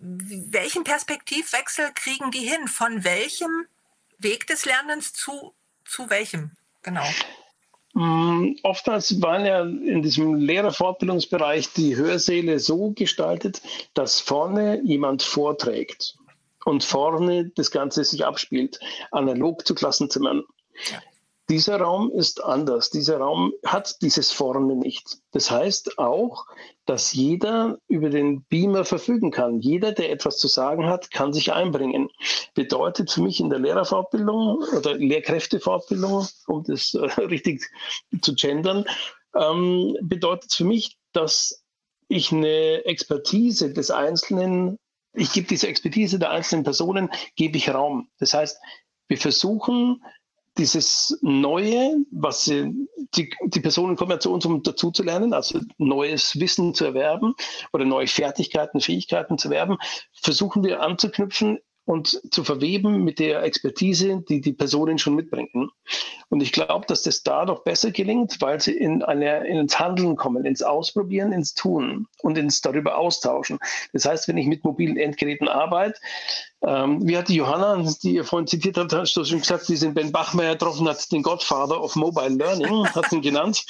welchen 0.00 0.84
Perspektivwechsel 0.84 1.90
kriegen 1.94 2.30
die 2.30 2.46
hin? 2.46 2.68
Von 2.68 3.02
welchem 3.02 3.66
Weg 4.18 4.46
des 4.46 4.64
Lernens 4.64 5.12
zu, 5.12 5.54
zu 5.84 6.10
welchem? 6.10 6.52
Genau. 6.82 7.06
Mm, 7.96 8.56
oftmals 8.62 9.22
waren 9.22 9.46
ja 9.46 9.62
in 9.62 10.02
diesem 10.02 10.34
Lehrerfortbildungsbereich 10.34 11.72
die 11.72 11.96
Hörsäle 11.96 12.58
so 12.58 12.90
gestaltet, 12.90 13.62
dass 13.94 14.20
vorne 14.20 14.82
jemand 14.84 15.22
vorträgt 15.22 16.14
und 16.66 16.84
vorne 16.84 17.50
das 17.54 17.70
Ganze 17.70 18.04
sich 18.04 18.26
abspielt, 18.26 18.78
analog 19.12 19.66
zu 19.66 19.74
Klassenzimmern. 19.74 20.44
Dieser 21.48 21.80
Raum 21.80 22.10
ist 22.10 22.42
anders. 22.42 22.90
Dieser 22.90 23.18
Raum 23.18 23.52
hat 23.64 24.02
dieses 24.02 24.32
Vorne 24.32 24.74
nicht. 24.74 25.18
Das 25.30 25.50
heißt 25.50 25.98
auch, 25.98 26.46
dass 26.86 27.12
jeder 27.12 27.78
über 27.86 28.10
den 28.10 28.42
Beamer 28.44 28.84
verfügen 28.84 29.30
kann. 29.30 29.60
Jeder, 29.60 29.92
der 29.92 30.10
etwas 30.10 30.38
zu 30.38 30.48
sagen 30.48 30.86
hat, 30.86 31.12
kann 31.12 31.32
sich 31.32 31.52
einbringen. 31.52 32.10
Bedeutet 32.54 33.12
für 33.12 33.22
mich 33.22 33.38
in 33.38 33.50
der 33.50 33.60
Lehrerfortbildung 33.60 34.64
oder 34.76 34.94
Lehrkräftefortbildung, 34.94 36.26
um 36.48 36.64
das 36.64 36.94
äh, 36.94 36.98
richtig 37.22 37.62
zu 38.22 38.34
gendern, 38.34 38.84
ähm, 39.34 39.96
bedeutet 40.02 40.52
für 40.52 40.64
mich, 40.64 40.96
dass 41.12 41.62
ich 42.08 42.32
eine 42.32 42.84
Expertise 42.84 43.72
des 43.72 43.90
Einzelnen, 43.90 44.78
ich 45.12 45.32
gebe 45.32 45.46
diese 45.46 45.68
Expertise 45.68 46.18
der 46.18 46.30
einzelnen 46.30 46.64
Personen, 46.64 47.10
gebe 47.36 47.56
ich 47.56 47.72
Raum. 47.72 48.08
Das 48.18 48.34
heißt, 48.34 48.58
wir 49.08 49.18
versuchen, 49.18 50.02
dieses 50.58 51.18
Neue, 51.22 51.96
was 52.10 52.44
sie, 52.44 52.72
die, 53.14 53.30
die 53.44 53.60
Personen 53.60 53.96
kommen 53.96 54.12
ja 54.12 54.20
zu 54.20 54.32
uns, 54.32 54.46
um 54.46 54.62
dazu 54.62 54.90
zu 54.90 55.02
lernen, 55.02 55.32
also 55.32 55.60
neues 55.78 56.38
Wissen 56.40 56.74
zu 56.74 56.84
erwerben 56.84 57.34
oder 57.72 57.84
neue 57.84 58.06
Fertigkeiten, 58.06 58.80
Fähigkeiten 58.80 59.38
zu 59.38 59.48
erwerben, 59.48 59.78
versuchen 60.12 60.64
wir 60.64 60.82
anzuknüpfen 60.82 61.58
und 61.86 62.20
zu 62.32 62.42
verweben 62.42 63.04
mit 63.04 63.20
der 63.20 63.44
Expertise, 63.44 64.22
die 64.28 64.40
die 64.40 64.52
Personen 64.52 64.98
schon 64.98 65.14
mitbringen. 65.14 65.70
Und 66.28 66.42
ich 66.42 66.50
glaube, 66.50 66.84
dass 66.86 67.02
das 67.02 67.22
da 67.22 67.44
doch 67.44 67.62
besser 67.62 67.92
gelingt, 67.92 68.40
weil 68.40 68.60
sie 68.60 68.76
in 68.76 69.04
eine, 69.04 69.46
ins 69.46 69.78
Handeln 69.78 70.16
kommen, 70.16 70.44
ins 70.44 70.62
Ausprobieren, 70.62 71.32
ins 71.32 71.54
Tun 71.54 72.08
und 72.22 72.36
ins 72.36 72.60
darüber 72.60 72.98
austauschen. 72.98 73.58
Das 73.92 74.04
heißt, 74.04 74.26
wenn 74.26 74.36
ich 74.36 74.48
mit 74.48 74.64
mobilen 74.64 74.96
Endgeräten 74.96 75.46
arbeite, 75.46 76.00
ähm, 76.64 77.06
wie 77.06 77.16
hat 77.16 77.28
die 77.28 77.36
Johanna, 77.36 77.84
die 78.02 78.14
ihr 78.14 78.24
vorhin 78.24 78.46
zitiert 78.46 78.76
hat, 78.76 78.92
hast 78.92 79.14
du 79.14 79.24
schon 79.24 79.40
gesagt, 79.40 79.68
die 79.68 79.76
sind 79.76 79.94
Ben 79.94 80.10
Bachmeier 80.10 80.52
getroffen 80.52 80.88
hat, 80.88 81.10
den 81.12 81.22
Godfather 81.22 81.82
of 81.82 81.96
Mobile 81.96 82.30
Learning, 82.30 82.86
hat 82.88 83.12
ihn 83.12 83.20
genannt. 83.20 83.64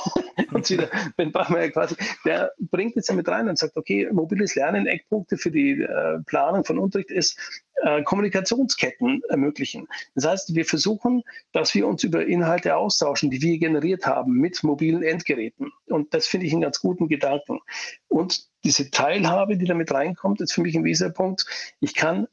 und 0.52 0.68
wieder 0.70 0.88
Ben 1.16 1.32
Bachmeier 1.32 1.70
quasi, 1.70 1.96
der 2.24 2.52
bringt 2.58 2.96
jetzt 2.96 3.12
mit 3.12 3.28
rein 3.28 3.48
und 3.48 3.58
sagt, 3.58 3.76
okay, 3.76 4.08
mobiles 4.10 4.54
Lernen, 4.54 4.86
Eckpunkte 4.86 5.36
für 5.36 5.50
die 5.50 5.82
äh, 5.82 6.18
Planung 6.26 6.64
von 6.64 6.78
Unterricht 6.78 7.10
ist, 7.10 7.38
äh, 7.82 8.02
Kommunikationsketten 8.02 9.22
ermöglichen. 9.28 9.88
Das 10.14 10.26
heißt, 10.26 10.54
wir 10.54 10.64
versuchen, 10.64 11.22
dass 11.52 11.74
wir 11.74 11.86
uns 11.86 12.04
über 12.04 12.24
Inhalte 12.24 12.76
austauschen, 12.76 13.30
die 13.30 13.42
wir 13.42 13.58
generiert 13.58 14.06
haben 14.06 14.32
mit 14.34 14.62
mobilen 14.62 15.02
Endgeräten. 15.02 15.72
Und 15.86 16.12
das 16.14 16.26
finde 16.26 16.46
ich 16.46 16.52
einen 16.52 16.62
ganz 16.62 16.80
guten 16.80 17.08
Gedanken. 17.08 17.60
Und 18.08 18.48
diese 18.64 18.90
Teilhabe, 18.90 19.56
die 19.56 19.66
damit 19.66 19.92
reinkommt, 19.92 20.40
ist 20.40 20.52
für 20.52 20.62
mich 20.62 20.76
ein 20.76 20.84
wesentlicher 20.84 21.14
Punkt. 21.14 21.46
Ich 21.80 21.94
kann, 21.94 22.26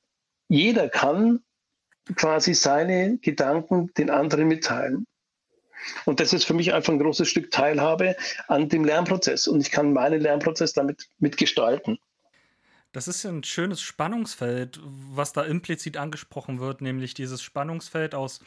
jeder 0.50 0.90
kann 0.90 1.40
quasi 2.16 2.54
seine 2.54 3.18
Gedanken 3.18 3.94
den 3.98 4.10
anderen 4.10 4.48
mitteilen. 4.48 5.06
Und 6.06 6.20
das 6.20 6.34
ist 6.34 6.46
für 6.46 6.54
mich 6.54 6.74
einfach 6.74 6.94
ein 6.94 7.00
großes 7.00 7.28
Stück 7.28 7.52
Teilhabe 7.52 8.16
an 8.48 8.70
dem 8.70 8.84
Lernprozess. 8.84 9.48
Und 9.48 9.62
ich 9.62 9.72
kann 9.72 9.94
meinen 9.94 10.20
Lernprozess 10.22 10.74
damit 10.74 11.10
mitgestalten. 11.20 12.00
Das 12.98 13.08
ist 13.08 13.24
ein 13.28 13.44
schönes 13.44 13.80
Spannungsfeld, 13.80 14.80
was 14.84 15.32
da 15.32 15.44
implizit 15.44 15.98
angesprochen 15.98 16.60
wird, 16.60 16.82
nämlich 16.82 17.14
dieses 17.14 17.44
Spannungsfeld 17.44 18.16
aus 18.16 18.40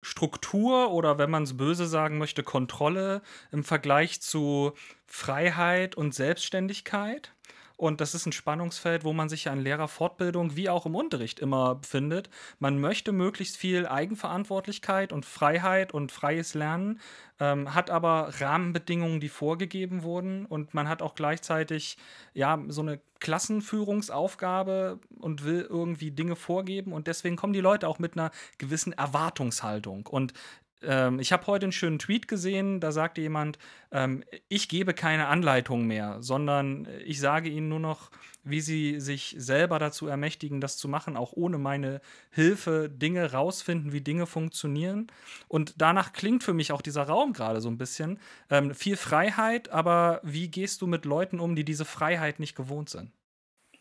Struktur 0.00 0.90
oder 0.90 1.18
wenn 1.18 1.28
man 1.28 1.42
es 1.42 1.54
böse 1.54 1.86
sagen 1.86 2.16
möchte, 2.16 2.42
Kontrolle 2.42 3.20
im 3.52 3.64
Vergleich 3.64 4.22
zu 4.22 4.72
Freiheit 5.06 5.96
und 5.96 6.14
Selbstständigkeit. 6.14 7.34
Und 7.78 8.00
das 8.00 8.12
ist 8.12 8.26
ein 8.26 8.32
Spannungsfeld, 8.32 9.04
wo 9.04 9.12
man 9.12 9.28
sich 9.28 9.44
ja 9.44 9.52
in 9.52 9.60
Lehrerfortbildung 9.60 10.56
wie 10.56 10.68
auch 10.68 10.84
im 10.84 10.96
Unterricht 10.96 11.38
immer 11.38 11.76
befindet. 11.76 12.28
Man 12.58 12.80
möchte 12.80 13.12
möglichst 13.12 13.56
viel 13.56 13.86
Eigenverantwortlichkeit 13.86 15.12
und 15.12 15.24
Freiheit 15.24 15.94
und 15.94 16.10
freies 16.10 16.54
Lernen, 16.54 17.00
ähm, 17.38 17.72
hat 17.76 17.88
aber 17.88 18.32
Rahmenbedingungen, 18.40 19.20
die 19.20 19.28
vorgegeben 19.28 20.02
wurden. 20.02 20.44
Und 20.44 20.74
man 20.74 20.88
hat 20.88 21.02
auch 21.02 21.14
gleichzeitig 21.14 21.98
ja 22.34 22.60
so 22.66 22.82
eine 22.82 23.00
Klassenführungsaufgabe 23.20 24.98
und 25.20 25.44
will 25.44 25.64
irgendwie 25.70 26.10
Dinge 26.10 26.34
vorgeben. 26.34 26.92
Und 26.92 27.06
deswegen 27.06 27.36
kommen 27.36 27.52
die 27.52 27.60
Leute 27.60 27.86
auch 27.86 28.00
mit 28.00 28.14
einer 28.18 28.32
gewissen 28.58 28.92
Erwartungshaltung. 28.92 30.08
Und 30.08 30.32
ähm, 30.82 31.18
ich 31.20 31.32
habe 31.32 31.46
heute 31.46 31.66
einen 31.66 31.72
schönen 31.72 31.98
Tweet 31.98 32.28
gesehen, 32.28 32.80
da 32.80 32.92
sagte 32.92 33.20
jemand, 33.20 33.58
ähm, 33.90 34.22
ich 34.48 34.68
gebe 34.68 34.94
keine 34.94 35.28
Anleitung 35.28 35.86
mehr, 35.86 36.18
sondern 36.20 36.86
ich 37.04 37.20
sage 37.20 37.48
ihnen 37.48 37.68
nur 37.68 37.80
noch, 37.80 38.10
wie 38.44 38.60
sie 38.60 39.00
sich 39.00 39.34
selber 39.38 39.78
dazu 39.78 40.06
ermächtigen, 40.06 40.60
das 40.60 40.76
zu 40.76 40.88
machen, 40.88 41.16
auch 41.16 41.32
ohne 41.32 41.58
meine 41.58 42.00
Hilfe, 42.30 42.88
Dinge 42.88 43.32
rausfinden, 43.32 43.92
wie 43.92 44.00
Dinge 44.00 44.26
funktionieren. 44.26 45.08
Und 45.48 45.74
danach 45.78 46.12
klingt 46.12 46.44
für 46.44 46.54
mich 46.54 46.72
auch 46.72 46.82
dieser 46.82 47.02
Raum 47.02 47.32
gerade 47.32 47.60
so 47.60 47.68
ein 47.68 47.78
bisschen. 47.78 48.18
Ähm, 48.50 48.74
viel 48.74 48.96
Freiheit, 48.96 49.70
aber 49.70 50.20
wie 50.22 50.48
gehst 50.48 50.80
du 50.82 50.86
mit 50.86 51.04
Leuten 51.04 51.40
um, 51.40 51.56
die 51.56 51.64
diese 51.64 51.84
Freiheit 51.84 52.40
nicht 52.40 52.54
gewohnt 52.54 52.88
sind? 52.88 53.10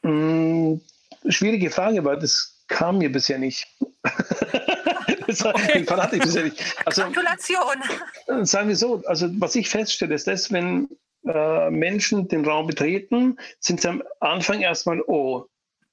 Mm, 0.03 0.81
schwierige 1.29 1.69
Frage, 1.69 2.03
weil 2.03 2.19
das 2.19 2.56
kam 2.67 2.97
mir 2.99 3.11
bisher 3.11 3.37
nicht. 3.37 3.67
das 5.27 5.45
okay. 5.45 5.85
hatte 5.87 6.15
ich 6.15 6.21
bisher 6.21 6.43
nicht. 6.45 6.63
Also, 6.85 7.03
Gratulation. 7.03 8.45
Sagen 8.45 8.69
wir 8.69 8.75
so, 8.75 9.03
also 9.05 9.27
was 9.39 9.55
ich 9.55 9.69
feststelle, 9.69 10.15
ist 10.15 10.27
das, 10.27 10.51
wenn 10.51 10.89
äh, 11.27 11.69
Menschen 11.69 12.27
den 12.27 12.45
Raum 12.45 12.67
betreten, 12.67 13.37
sind 13.59 13.81
sie 13.81 13.89
am 13.89 14.03
Anfang 14.19 14.61
erstmal, 14.61 15.01
oh, 15.01 15.45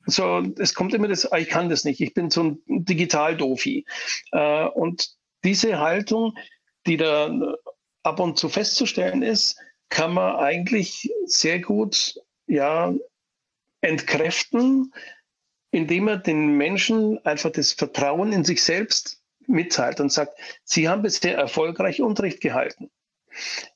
so, 0.07 0.43
es 0.59 0.75
kommt 0.75 0.95
immer 0.95 1.09
das, 1.09 1.31
ah, 1.33 1.39
ich 1.39 1.49
kann 1.49 1.71
das 1.71 1.85
nicht, 1.85 2.01
ich 2.01 2.15
bin 2.15 2.31
so 2.31 2.43
ein 2.43 2.63
Digital-Dofi. 2.67 3.87
Äh, 4.33 4.67
und 4.67 5.11
diese 5.45 5.79
Haltung, 5.79 6.37
die 6.87 6.97
da 6.97 7.57
ab 8.03 8.21
und 8.21 8.39
zu 8.39 8.49
festzustellen 8.49 9.23
ist, 9.23 9.57
kann 9.89 10.15
man 10.15 10.37
eigentlich 10.37 11.11
sehr 11.27 11.61
gut 11.61 12.15
ja, 12.47 12.95
entkräften, 13.81 14.93
indem 15.75 16.07
er 16.07 16.19
den 16.19 16.57
Menschen 16.57 17.19
einfach 17.27 17.51
das 17.51 17.73
Vertrauen 17.73 18.33
in 18.33 18.45
sich 18.45 18.63
selbst 18.63 19.21
mitteilt 19.47 19.99
und 19.99 20.13
sagt, 20.13 20.39
Sie 20.63 20.89
haben 20.89 21.03
bisher 21.03 21.37
erfolgreich 21.37 22.01
Unterricht 22.01 22.41
gehalten. 22.41 22.91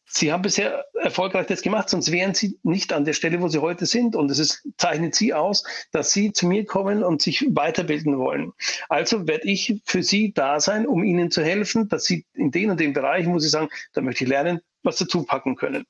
Sie 0.07 0.33
haben 0.33 0.43
bisher 0.43 0.87
erfolgreich 0.95 1.49
das 1.49 1.61
gemacht, 1.61 1.89
sonst 1.89 2.13
wären 2.13 2.35
Sie 2.35 2.57
nicht 2.63 2.93
an 2.93 3.05
der 3.05 3.15
Stelle, 3.15 3.43
wo 3.43 3.49
Sie 3.49 3.59
heute 3.59 3.85
sind. 3.85 4.15
Und 4.15 4.31
es 4.31 4.39
ist, 4.39 4.67
zeichnet 4.77 5.17
Sie 5.17 5.35
aus, 5.35 5.65
dass 5.91 6.13
Sie 6.13 6.33
zu 6.33 6.47
mir 6.47 6.65
kommen 6.65 7.03
und 7.03 7.21
sich 7.21 7.45
weiterbilden 7.51 8.17
wollen. 8.17 8.53
Also 8.89 9.27
werde 9.27 9.49
ich 9.49 9.83
für 9.85 10.05
Sie 10.05 10.33
da 10.33 10.61
sein, 10.61 10.87
um 10.87 11.03
Ihnen 11.03 11.33
zu 11.33 11.43
helfen, 11.43 11.89
dass 11.89 12.05
Sie 12.05 12.25
in 12.33 12.53
den 12.53 12.71
und 12.71 12.79
den 12.79 12.93
Bereichen, 12.93 13.35
wo 13.35 13.41
Sie 13.41 13.49
sagen, 13.49 13.71
da 13.93 14.01
möchte 14.01 14.23
ich 14.23 14.31
lernen, 14.31 14.61
was 14.85 14.99
dazu 14.99 15.25
packen 15.25 15.57
können. 15.57 15.85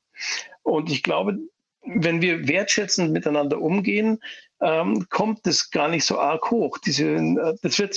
Und 0.62 0.90
ich 0.90 1.02
glaube, 1.02 1.38
wenn 1.84 2.20
wir 2.20 2.48
wertschätzend 2.48 3.12
miteinander 3.12 3.60
umgehen, 3.60 4.20
ähm, 4.60 5.06
kommt 5.10 5.46
das 5.46 5.70
gar 5.70 5.88
nicht 5.88 6.04
so 6.04 6.18
arg 6.18 6.50
hoch. 6.50 6.78
Diese, 6.78 7.04
äh, 7.04 7.54
das 7.62 7.78
wird 7.78 7.94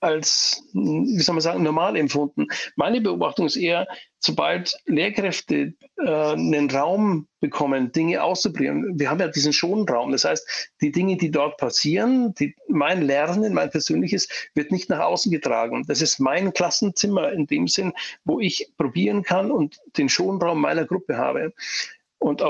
als, 0.00 0.62
wie 0.72 1.18
soll 1.18 1.34
man 1.34 1.42
sagen, 1.42 1.62
normal 1.62 1.96
empfunden. 1.96 2.46
Meine 2.76 3.00
Beobachtung 3.00 3.46
ist 3.46 3.56
eher, 3.56 3.88
sobald 4.20 4.76
Lehrkräfte 4.86 5.74
äh, 5.96 6.32
einen 6.32 6.70
Raum 6.70 7.26
bekommen, 7.40 7.90
Dinge 7.92 8.22
auszuprobieren, 8.22 8.98
wir 8.98 9.10
haben 9.10 9.20
ja 9.20 9.28
diesen 9.28 9.52
Schonraum, 9.52 10.12
das 10.12 10.24
heißt, 10.24 10.72
die 10.80 10.92
Dinge, 10.92 11.16
die 11.16 11.30
dort 11.30 11.56
passieren, 11.56 12.34
die, 12.34 12.54
mein 12.68 13.02
Lernen, 13.02 13.54
mein 13.54 13.70
persönliches, 13.70 14.28
wird 14.54 14.70
nicht 14.70 14.88
nach 14.88 15.00
außen 15.00 15.32
getragen. 15.32 15.84
Das 15.86 16.00
ist 16.00 16.20
mein 16.20 16.52
Klassenzimmer 16.52 17.32
in 17.32 17.46
dem 17.46 17.66
Sinn, 17.66 17.92
wo 18.24 18.40
ich 18.40 18.72
probieren 18.76 19.22
kann 19.22 19.50
und 19.50 19.78
den 19.96 20.08
Schonraum 20.08 20.60
meiner 20.60 20.84
Gruppe 20.84 21.16
habe. 21.16 21.52
Und 22.18 22.42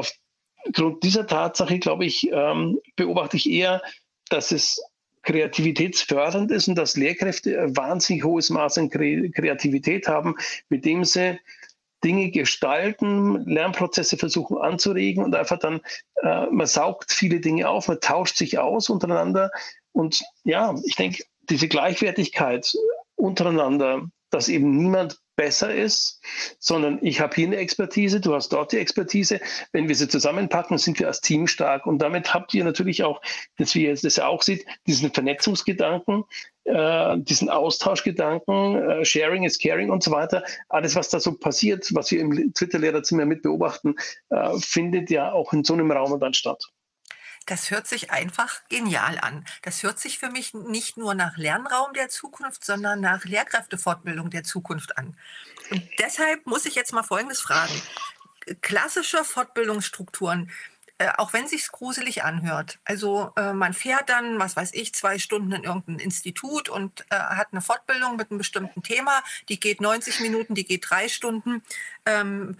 aufgrund 0.68 1.02
dieser 1.02 1.26
Tatsache, 1.26 1.78
glaube 1.78 2.04
ich, 2.04 2.28
ähm, 2.32 2.80
beobachte 2.96 3.36
ich 3.36 3.50
eher, 3.50 3.82
dass 4.28 4.52
es 4.52 4.82
kreativitätsfördernd 5.22 6.50
ist 6.50 6.68
und 6.68 6.76
dass 6.76 6.96
Lehrkräfte 6.96 7.60
ein 7.60 7.76
wahnsinnig 7.76 8.24
hohes 8.24 8.50
Maß 8.50 8.78
an 8.78 8.90
Kreativität 8.90 10.06
haben, 10.06 10.36
mit 10.68 10.84
dem 10.84 11.04
sie 11.04 11.38
Dinge 12.04 12.30
gestalten, 12.30 13.44
Lernprozesse 13.44 14.16
versuchen 14.16 14.56
anzuregen 14.58 15.24
und 15.24 15.34
einfach 15.34 15.58
dann, 15.58 15.80
äh, 16.22 16.46
man 16.46 16.66
saugt 16.66 17.12
viele 17.12 17.40
Dinge 17.40 17.68
auf, 17.68 17.88
man 17.88 18.00
tauscht 18.00 18.36
sich 18.36 18.58
aus 18.58 18.88
untereinander. 18.88 19.50
Und 19.92 20.22
ja, 20.44 20.74
ich 20.84 20.94
denke, 20.94 21.24
diese 21.50 21.66
Gleichwertigkeit 21.66 22.72
untereinander, 23.16 24.08
dass 24.30 24.48
eben 24.48 24.70
niemand 24.76 25.18
besser 25.38 25.72
ist, 25.72 26.20
sondern 26.58 26.98
ich 27.00 27.20
habe 27.20 27.34
hier 27.36 27.46
eine 27.46 27.56
Expertise, 27.56 28.20
du 28.20 28.34
hast 28.34 28.52
dort 28.52 28.72
die 28.72 28.78
Expertise. 28.78 29.40
Wenn 29.72 29.88
wir 29.88 29.94
sie 29.94 30.08
zusammenpacken, 30.08 30.78
sind 30.78 30.98
wir 30.98 31.06
als 31.06 31.20
Team 31.20 31.46
stark. 31.46 31.86
Und 31.86 32.00
damit 32.00 32.34
habt 32.34 32.52
ihr 32.54 32.64
natürlich 32.64 33.04
auch, 33.04 33.22
dass 33.56 33.76
wir 33.76 33.94
das 33.94 34.16
ja 34.16 34.26
auch 34.26 34.42
sieht, 34.42 34.66
diesen 34.88 35.12
Vernetzungsgedanken, 35.12 36.24
äh, 36.64 37.18
diesen 37.18 37.50
Austauschgedanken, 37.50 38.76
äh, 38.90 39.04
Sharing 39.04 39.44
is 39.44 39.60
Caring 39.60 39.90
und 39.90 40.02
so 40.02 40.10
weiter. 40.10 40.42
Alles, 40.68 40.96
was 40.96 41.08
da 41.08 41.20
so 41.20 41.32
passiert, 41.32 41.88
was 41.94 42.10
wir 42.10 42.20
im 42.20 42.52
Twitter-Lehrerzimmer 42.52 43.24
mit 43.24 43.42
beobachten, 43.42 43.94
äh, 44.30 44.58
findet 44.58 45.08
ja 45.08 45.30
auch 45.30 45.52
in 45.52 45.62
so 45.62 45.74
einem 45.74 45.92
Raum 45.92 46.18
dann 46.18 46.34
statt. 46.34 46.64
Das 47.48 47.70
hört 47.70 47.86
sich 47.86 48.10
einfach 48.10 48.60
genial 48.68 49.18
an. 49.22 49.42
Das 49.62 49.82
hört 49.82 49.98
sich 49.98 50.18
für 50.18 50.28
mich 50.28 50.52
nicht 50.52 50.98
nur 50.98 51.14
nach 51.14 51.38
Lernraum 51.38 51.94
der 51.94 52.10
Zukunft, 52.10 52.62
sondern 52.62 53.00
nach 53.00 53.24
Lehrkräftefortbildung 53.24 54.28
der 54.28 54.44
Zukunft 54.44 54.98
an. 54.98 55.16
Und 55.70 55.82
deshalb 55.98 56.46
muss 56.46 56.66
ich 56.66 56.74
jetzt 56.74 56.92
mal 56.92 57.02
Folgendes 57.02 57.40
fragen. 57.40 57.72
Klassische 58.60 59.24
Fortbildungsstrukturen, 59.24 60.50
äh, 60.98 61.08
auch 61.16 61.32
wenn 61.32 61.48
sich 61.48 61.66
gruselig 61.68 62.22
anhört. 62.22 62.80
Also 62.84 63.32
äh, 63.36 63.54
man 63.54 63.72
fährt 63.72 64.10
dann, 64.10 64.38
was 64.38 64.54
weiß 64.54 64.74
ich, 64.74 64.94
zwei 64.94 65.18
Stunden 65.18 65.52
in 65.52 65.64
irgendein 65.64 66.00
Institut 66.00 66.68
und 66.68 67.06
äh, 67.08 67.16
hat 67.16 67.48
eine 67.52 67.62
Fortbildung 67.62 68.16
mit 68.16 68.30
einem 68.30 68.38
bestimmten 68.38 68.82
Thema. 68.82 69.22
Die 69.48 69.58
geht 69.58 69.80
90 69.80 70.20
Minuten, 70.20 70.54
die 70.54 70.64
geht 70.64 70.90
drei 70.90 71.08
Stunden. 71.08 71.62
Ähm, 72.04 72.58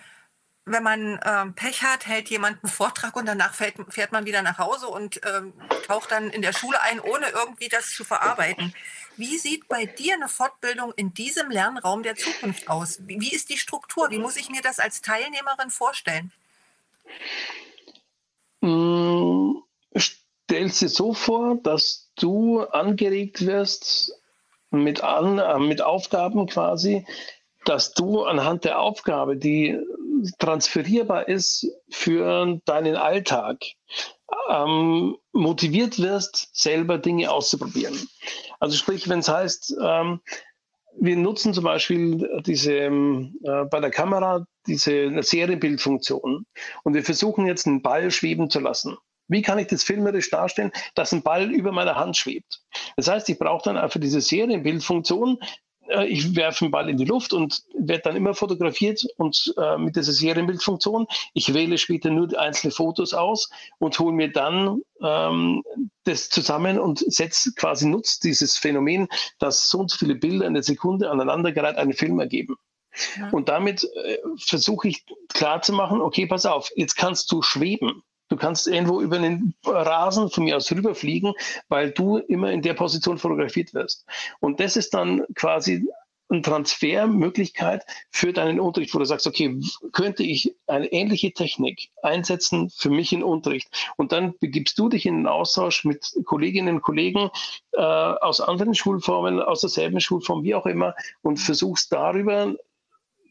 wenn 0.70 0.82
man 0.82 1.20
ähm, 1.24 1.54
Pech 1.54 1.82
hat, 1.82 2.06
hält 2.06 2.28
jemand 2.28 2.62
einen 2.62 2.72
Vortrag 2.72 3.16
und 3.16 3.26
danach 3.26 3.54
fährt, 3.54 3.74
fährt 3.88 4.12
man 4.12 4.26
wieder 4.26 4.42
nach 4.42 4.58
Hause 4.58 4.88
und 4.88 5.20
ähm, 5.26 5.52
taucht 5.86 6.10
dann 6.10 6.30
in 6.30 6.42
der 6.42 6.52
Schule 6.52 6.80
ein, 6.82 7.00
ohne 7.00 7.28
irgendwie 7.28 7.68
das 7.68 7.90
zu 7.90 8.04
verarbeiten. 8.04 8.74
Wie 9.16 9.36
sieht 9.36 9.68
bei 9.68 9.84
dir 9.84 10.14
eine 10.14 10.28
Fortbildung 10.28 10.92
in 10.94 11.12
diesem 11.12 11.50
Lernraum 11.50 12.02
der 12.02 12.14
Zukunft 12.14 12.68
aus? 12.68 13.00
Wie, 13.02 13.20
wie 13.20 13.32
ist 13.32 13.50
die 13.50 13.58
Struktur? 13.58 14.10
Wie 14.10 14.18
muss 14.18 14.36
ich 14.36 14.48
mir 14.48 14.62
das 14.62 14.78
als 14.78 15.02
Teilnehmerin 15.02 15.70
vorstellen? 15.70 16.30
Hm, 18.62 19.62
stell 19.96 20.68
dir 20.68 20.88
so 20.88 21.14
vor, 21.14 21.56
dass 21.62 22.10
du 22.16 22.60
angeregt 22.60 23.44
wirst 23.44 24.12
mit, 24.70 25.02
an, 25.02 25.38
äh, 25.38 25.58
mit 25.58 25.82
Aufgaben 25.82 26.46
quasi, 26.46 27.06
dass 27.68 27.92
du 27.92 28.22
anhand 28.24 28.64
der 28.64 28.80
Aufgabe, 28.80 29.36
die 29.36 29.78
transferierbar 30.38 31.28
ist 31.28 31.66
für 31.90 32.60
deinen 32.64 32.96
Alltag, 32.96 33.58
ähm, 34.48 35.16
motiviert 35.32 35.98
wirst, 35.98 36.48
selber 36.52 36.98
Dinge 36.98 37.30
auszuprobieren. 37.30 37.96
Also 38.58 38.76
sprich, 38.76 39.08
wenn 39.08 39.20
es 39.20 39.28
heißt, 39.28 39.76
ähm, 39.82 40.20
wir 41.00 41.16
nutzen 41.16 41.54
zum 41.54 41.64
Beispiel 41.64 42.42
diese 42.44 42.72
äh, 42.72 43.64
bei 43.70 43.80
der 43.80 43.90
Kamera 43.90 44.44
diese 44.66 45.22
Serienbildfunktion 45.22 46.44
und 46.82 46.94
wir 46.94 47.04
versuchen 47.04 47.46
jetzt 47.46 47.66
einen 47.66 47.82
Ball 47.82 48.10
schweben 48.10 48.50
zu 48.50 48.60
lassen. 48.60 48.96
Wie 49.28 49.42
kann 49.42 49.58
ich 49.58 49.68
das 49.68 49.84
filmerisch 49.84 50.30
darstellen, 50.30 50.72
dass 50.94 51.12
ein 51.12 51.22
Ball 51.22 51.52
über 51.52 51.70
meiner 51.70 51.96
Hand 51.96 52.16
schwebt? 52.16 52.62
Das 52.96 53.08
heißt, 53.08 53.28
ich 53.28 53.38
brauche 53.38 53.64
dann 53.64 53.76
einfach 53.76 54.00
diese 54.00 54.22
Serienbildfunktion, 54.22 55.38
ich 56.06 56.36
werfe 56.36 56.64
einen 56.64 56.72
Ball 56.72 56.88
in 56.88 56.96
die 56.96 57.04
Luft 57.04 57.32
und 57.32 57.62
werde 57.74 58.02
dann 58.02 58.16
immer 58.16 58.34
fotografiert 58.34 59.06
und 59.16 59.54
äh, 59.56 59.78
mit 59.78 59.96
dieser 59.96 60.12
Serienbildfunktion. 60.12 61.06
Ich 61.34 61.54
wähle 61.54 61.78
später 61.78 62.10
nur 62.10 62.38
einzelne 62.38 62.72
Fotos 62.72 63.14
aus 63.14 63.50
und 63.78 63.98
hole 63.98 64.12
mir 64.12 64.30
dann 64.30 64.82
ähm, 65.02 65.62
das 66.04 66.28
zusammen 66.28 66.78
und 66.78 66.98
setze 67.10 67.52
quasi 67.54 67.86
nutzt 67.86 68.24
dieses 68.24 68.56
Phänomen, 68.56 69.08
dass 69.38 69.70
so 69.70 69.78
und 69.78 69.90
so 69.90 69.98
viele 69.98 70.14
Bilder 70.14 70.46
in 70.46 70.54
der 70.54 70.62
Sekunde 70.62 71.10
aneinandergereiht 71.10 71.76
einen 71.76 71.92
Film 71.92 72.20
ergeben. 72.20 72.56
Ja. 73.16 73.30
Und 73.30 73.48
damit 73.48 73.84
äh, 73.84 74.18
versuche 74.38 74.88
ich 74.88 75.04
klarzumachen, 75.28 76.00
okay, 76.00 76.26
pass 76.26 76.46
auf, 76.46 76.70
jetzt 76.76 76.96
kannst 76.96 77.30
du 77.32 77.42
schweben. 77.42 78.02
Du 78.28 78.36
kannst 78.36 78.66
irgendwo 78.66 79.00
über 79.00 79.18
den 79.18 79.54
Rasen 79.64 80.30
von 80.30 80.44
mir 80.44 80.56
aus 80.56 80.70
rüberfliegen, 80.70 81.32
weil 81.68 81.90
du 81.90 82.18
immer 82.18 82.52
in 82.52 82.62
der 82.62 82.74
Position 82.74 83.18
fotografiert 83.18 83.74
wirst. 83.74 84.06
Und 84.40 84.60
das 84.60 84.76
ist 84.76 84.94
dann 84.94 85.24
quasi 85.34 85.88
eine 86.30 86.42
Transfermöglichkeit 86.42 87.84
für 88.10 88.32
deinen 88.32 88.60
Unterricht, 88.60 88.94
wo 88.94 88.98
du 88.98 89.04
sagst, 89.04 89.26
okay, 89.26 89.58
könnte 89.92 90.22
ich 90.22 90.54
eine 90.66 90.86
ähnliche 90.92 91.32
Technik 91.32 91.88
einsetzen 92.02 92.70
für 92.70 92.90
mich 92.90 93.12
in 93.12 93.22
Unterricht? 93.22 93.68
Und 93.96 94.12
dann 94.12 94.34
begibst 94.38 94.78
du 94.78 94.88
dich 94.88 95.06
in 95.06 95.16
den 95.16 95.26
Austausch 95.26 95.84
mit 95.84 96.12
Kolleginnen 96.24 96.76
und 96.76 96.82
Kollegen 96.82 97.30
äh, 97.72 97.80
aus 97.80 98.40
anderen 98.40 98.74
Schulformen, 98.74 99.40
aus 99.40 99.62
derselben 99.62 100.00
Schulform, 100.00 100.42
wie 100.42 100.54
auch 100.54 100.66
immer, 100.66 100.94
und 101.22 101.38
versuchst 101.38 101.92
darüber 101.92 102.54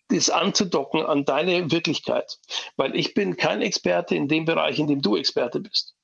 das 0.10 0.30
anzudocken 0.30 1.06
an 1.06 1.26
deine 1.26 1.72
Wirklichkeit. 1.72 2.40
Weil 2.76 2.96
ich 2.96 3.14
bin 3.14 3.38
kein 3.38 3.62
Experte 3.62 4.16
in 4.16 4.28
dem 4.28 4.46
Bereich, 4.46 4.80
in 4.80 4.88
dem 4.88 5.02
du 5.02 5.16
Experte 5.16 5.60
bist. 5.60 5.96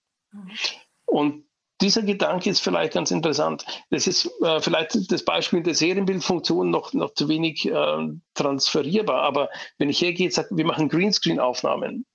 Und 1.06 1.46
dieser 1.82 2.04
Gedanke 2.04 2.50
ist 2.50 2.62
vielleicht 2.62 2.94
ganz 2.94 3.12
interessant. 3.12 3.66
Das 3.90 4.08
ist 4.08 4.30
äh, 4.42 4.62
vielleicht 4.62 5.12
das 5.12 5.26
Beispiel 5.26 5.64
der 5.64 5.76
Serienbildfunktion 5.76 6.70
noch, 6.70 6.94
noch 6.94 7.14
zu 7.14 7.28
wenig 7.28 7.70
äh, 7.70 8.08
transferierbar. 8.34 9.22
Aber 9.22 9.50
wenn 9.78 9.90
ich 9.90 10.02
hergehe 10.02 10.28
und 10.28 10.34
sage, 10.34 10.50
wir 10.52 10.66
machen 10.66 10.90
Greenscreen-Aufnahmen, 10.90 12.06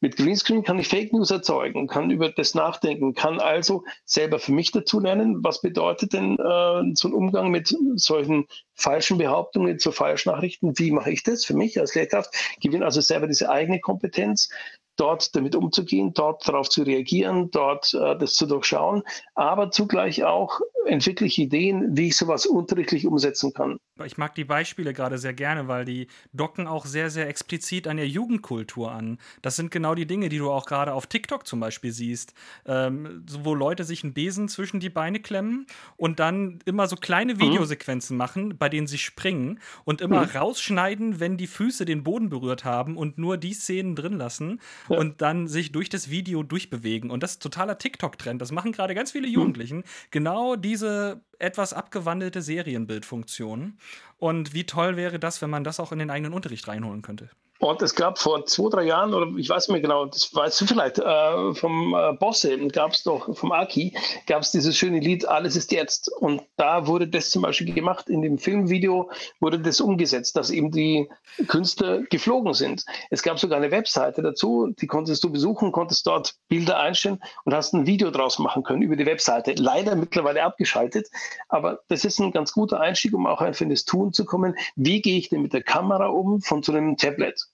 mit 0.00 0.16
Greenscreen 0.16 0.64
kann 0.64 0.80
ich 0.80 0.88
Fake 0.88 1.12
News 1.12 1.30
erzeugen, 1.30 1.86
kann 1.86 2.10
über 2.10 2.28
das 2.28 2.54
nachdenken, 2.54 3.14
kann 3.14 3.38
also 3.38 3.84
selber 4.04 4.40
für 4.40 4.52
mich 4.52 4.72
dazu 4.72 4.98
lernen, 4.98 5.44
was 5.44 5.60
bedeutet 5.60 6.12
denn 6.12 6.34
äh, 6.38 6.94
so 6.94 7.08
ein 7.08 7.14
Umgang 7.14 7.50
mit 7.50 7.74
solchen 7.94 8.46
falschen 8.74 9.18
Behauptungen 9.18 9.78
zu 9.78 9.92
Falschnachrichten, 9.92 10.76
wie 10.78 10.90
mache 10.90 11.12
ich 11.12 11.22
das 11.22 11.44
für 11.44 11.54
mich 11.54 11.78
als 11.78 11.94
Lehrkraft, 11.94 12.34
gewinne 12.60 12.84
also 12.84 13.00
selber 13.00 13.28
diese 13.28 13.48
eigene 13.48 13.78
Kompetenz, 13.78 14.48
dort 14.96 15.34
damit 15.34 15.54
umzugehen, 15.54 16.12
dort 16.14 16.46
darauf 16.46 16.68
zu 16.68 16.82
reagieren, 16.82 17.50
dort 17.50 17.94
äh, 17.94 18.18
das 18.18 18.34
zu 18.34 18.46
durchschauen, 18.46 19.02
aber 19.34 19.70
zugleich 19.70 20.24
auch 20.24 20.60
entwickle 20.86 21.26
ich 21.26 21.38
Ideen, 21.38 21.96
wie 21.96 22.08
ich 22.08 22.16
sowas 22.16 22.46
unterrichtlich 22.46 23.06
umsetzen 23.06 23.52
kann. 23.52 23.78
Ich 24.04 24.16
mag 24.16 24.34
die 24.34 24.44
Beispiele 24.44 24.92
gerade 24.92 25.18
sehr 25.18 25.34
gerne, 25.34 25.68
weil 25.68 25.84
die 25.84 26.08
docken 26.32 26.66
auch 26.66 26.86
sehr, 26.86 27.10
sehr 27.10 27.28
explizit 27.28 27.86
an 27.86 27.98
der 27.98 28.08
Jugendkultur 28.08 28.90
an. 28.90 29.18
Das 29.42 29.56
sind 29.56 29.70
genau 29.70 29.94
die 29.94 30.06
Dinge, 30.06 30.28
die 30.28 30.38
du 30.38 30.50
auch 30.50 30.66
gerade 30.66 30.94
auf 30.94 31.06
TikTok 31.06 31.46
zum 31.46 31.60
Beispiel 31.60 31.92
siehst, 31.92 32.34
ähm, 32.66 33.24
wo 33.42 33.54
Leute 33.54 33.84
sich 33.84 34.02
einen 34.02 34.14
Besen 34.14 34.48
zwischen 34.48 34.80
die 34.80 34.88
Beine 34.88 35.20
klemmen 35.20 35.66
und 35.96 36.20
dann 36.20 36.60
immer 36.64 36.88
so 36.88 36.96
kleine 36.96 37.34
mhm. 37.34 37.40
Videosequenzen 37.40 38.14
mhm. 38.14 38.18
machen, 38.18 38.58
bei 38.58 38.68
denen 38.68 38.86
sie 38.86 38.98
springen 38.98 39.60
und 39.84 40.00
immer 40.00 40.22
mhm. 40.22 40.36
rausschneiden, 40.36 41.20
wenn 41.20 41.36
die 41.36 41.46
Füße 41.46 41.84
den 41.84 42.02
Boden 42.02 42.28
berührt 42.28 42.64
haben 42.64 42.96
und 42.96 43.18
nur 43.18 43.36
die 43.36 43.52
Szenen 43.52 43.94
drin 43.94 44.14
lassen 44.14 44.60
ja. 44.88 44.98
und 44.98 45.20
dann 45.20 45.48
sich 45.48 45.70
durch 45.70 45.88
das 45.88 46.10
Video 46.10 46.42
durchbewegen. 46.42 47.10
Und 47.10 47.22
das 47.22 47.32
ist 47.32 47.42
totaler 47.42 47.78
TikTok-Trend. 47.78 48.40
Das 48.40 48.52
machen 48.52 48.72
gerade 48.72 48.94
ganz 48.94 49.12
viele 49.12 49.28
mhm. 49.28 49.34
Jugendlichen. 49.34 49.78
Mhm. 49.78 49.84
Genau 50.10 50.56
die 50.56 50.71
diese 50.72 51.20
etwas 51.38 51.74
abgewandelte 51.74 52.40
Serienbildfunktion. 52.40 53.76
Und 54.16 54.54
wie 54.54 54.64
toll 54.64 54.96
wäre 54.96 55.18
das, 55.18 55.42
wenn 55.42 55.50
man 55.50 55.64
das 55.64 55.80
auch 55.80 55.92
in 55.92 55.98
den 55.98 56.08
eigenen 56.08 56.32
Unterricht 56.32 56.66
reinholen 56.66 57.02
könnte? 57.02 57.28
Und 57.62 57.80
es 57.80 57.94
gab 57.94 58.18
vor 58.18 58.44
zwei, 58.46 58.70
drei 58.70 58.82
Jahren, 58.86 59.14
oder 59.14 59.38
ich 59.38 59.48
weiß 59.48 59.68
nicht 59.68 59.74
mehr 59.74 59.80
genau, 59.80 60.06
das 60.06 60.34
weißt 60.34 60.60
du 60.60 60.66
vielleicht, 60.66 60.98
äh, 60.98 61.54
vom 61.54 61.94
äh, 61.94 62.12
Bosse, 62.14 62.58
gab 62.66 62.90
es 62.90 63.04
doch, 63.04 63.36
vom 63.36 63.52
Aki, 63.52 63.96
gab 64.26 64.42
es 64.42 64.50
dieses 64.50 64.76
schöne 64.76 64.98
Lied 64.98 65.28
Alles 65.28 65.54
ist 65.54 65.70
jetzt. 65.70 66.10
Und 66.12 66.42
da 66.56 66.88
wurde 66.88 67.06
das 67.06 67.30
zum 67.30 67.42
Beispiel 67.42 67.72
gemacht, 67.72 68.08
in 68.08 68.20
dem 68.20 68.38
Filmvideo 68.38 69.12
wurde 69.38 69.60
das 69.60 69.80
umgesetzt, 69.80 70.36
dass 70.36 70.50
eben 70.50 70.72
die 70.72 71.08
Künstler 71.46 72.02
geflogen 72.10 72.52
sind. 72.52 72.84
Es 73.10 73.22
gab 73.22 73.38
sogar 73.38 73.58
eine 73.58 73.70
Webseite 73.70 74.22
dazu, 74.22 74.74
die 74.80 74.88
konntest 74.88 75.22
du 75.22 75.30
besuchen, 75.30 75.70
konntest 75.70 76.04
dort 76.08 76.34
Bilder 76.48 76.80
einstellen 76.80 77.20
und 77.44 77.54
hast 77.54 77.74
ein 77.74 77.86
Video 77.86 78.10
draus 78.10 78.40
machen 78.40 78.64
können 78.64 78.82
über 78.82 78.96
die 78.96 79.06
Webseite. 79.06 79.54
Leider 79.56 79.94
mittlerweile 79.94 80.42
abgeschaltet, 80.42 81.08
aber 81.48 81.78
das 81.86 82.04
ist 82.04 82.18
ein 82.18 82.32
ganz 82.32 82.54
guter 82.54 82.80
Einstieg, 82.80 83.14
um 83.14 83.28
auch 83.28 83.40
einfach 83.40 83.60
in 83.60 83.70
das 83.70 83.84
Tun 83.84 84.12
zu 84.12 84.24
kommen. 84.24 84.56
Wie 84.74 85.00
gehe 85.00 85.16
ich 85.16 85.28
denn 85.28 85.42
mit 85.42 85.52
der 85.52 85.62
Kamera 85.62 86.06
um 86.06 86.40
von 86.40 86.64
so 86.64 86.72
einem 86.72 86.96
Tablet? 86.96 87.51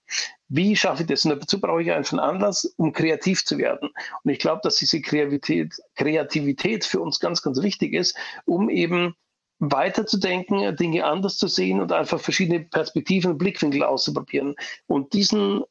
Wie 0.49 0.77
schaffe 0.77 1.03
ich 1.03 1.09
das? 1.09 1.25
Und 1.25 1.39
dazu 1.39 1.61
brauche 1.61 1.83
ich 1.83 1.93
einfach 1.93 2.13
einen 2.13 2.37
Anlass, 2.37 2.65
um 2.77 2.93
kreativ 2.93 3.45
zu 3.45 3.59
werden. 3.59 3.91
Und 4.23 4.31
ich 4.31 4.39
glaube, 4.39 4.61
dass 4.63 4.77
diese 4.77 5.01
Kreativität, 5.01 5.75
Kreativität 5.95 6.85
für 6.85 7.01
uns 7.01 7.21
ganz, 7.21 7.43
ganz 7.43 7.63
wichtig 7.63 7.93
ist, 7.93 8.17
um 8.47 8.71
eben 8.71 9.15
weiterzudenken, 9.59 10.77
Dinge 10.77 11.05
anders 11.05 11.37
zu 11.37 11.49
sehen 11.49 11.81
und 11.81 11.93
einfach 11.93 12.21
verschiedene 12.21 12.61
Perspektiven 12.61 13.33
und 13.33 13.39
Blickwinkel 13.39 13.83
auszuprobieren. 13.83 14.55
Und 14.87 15.13
diesen, 15.13 15.65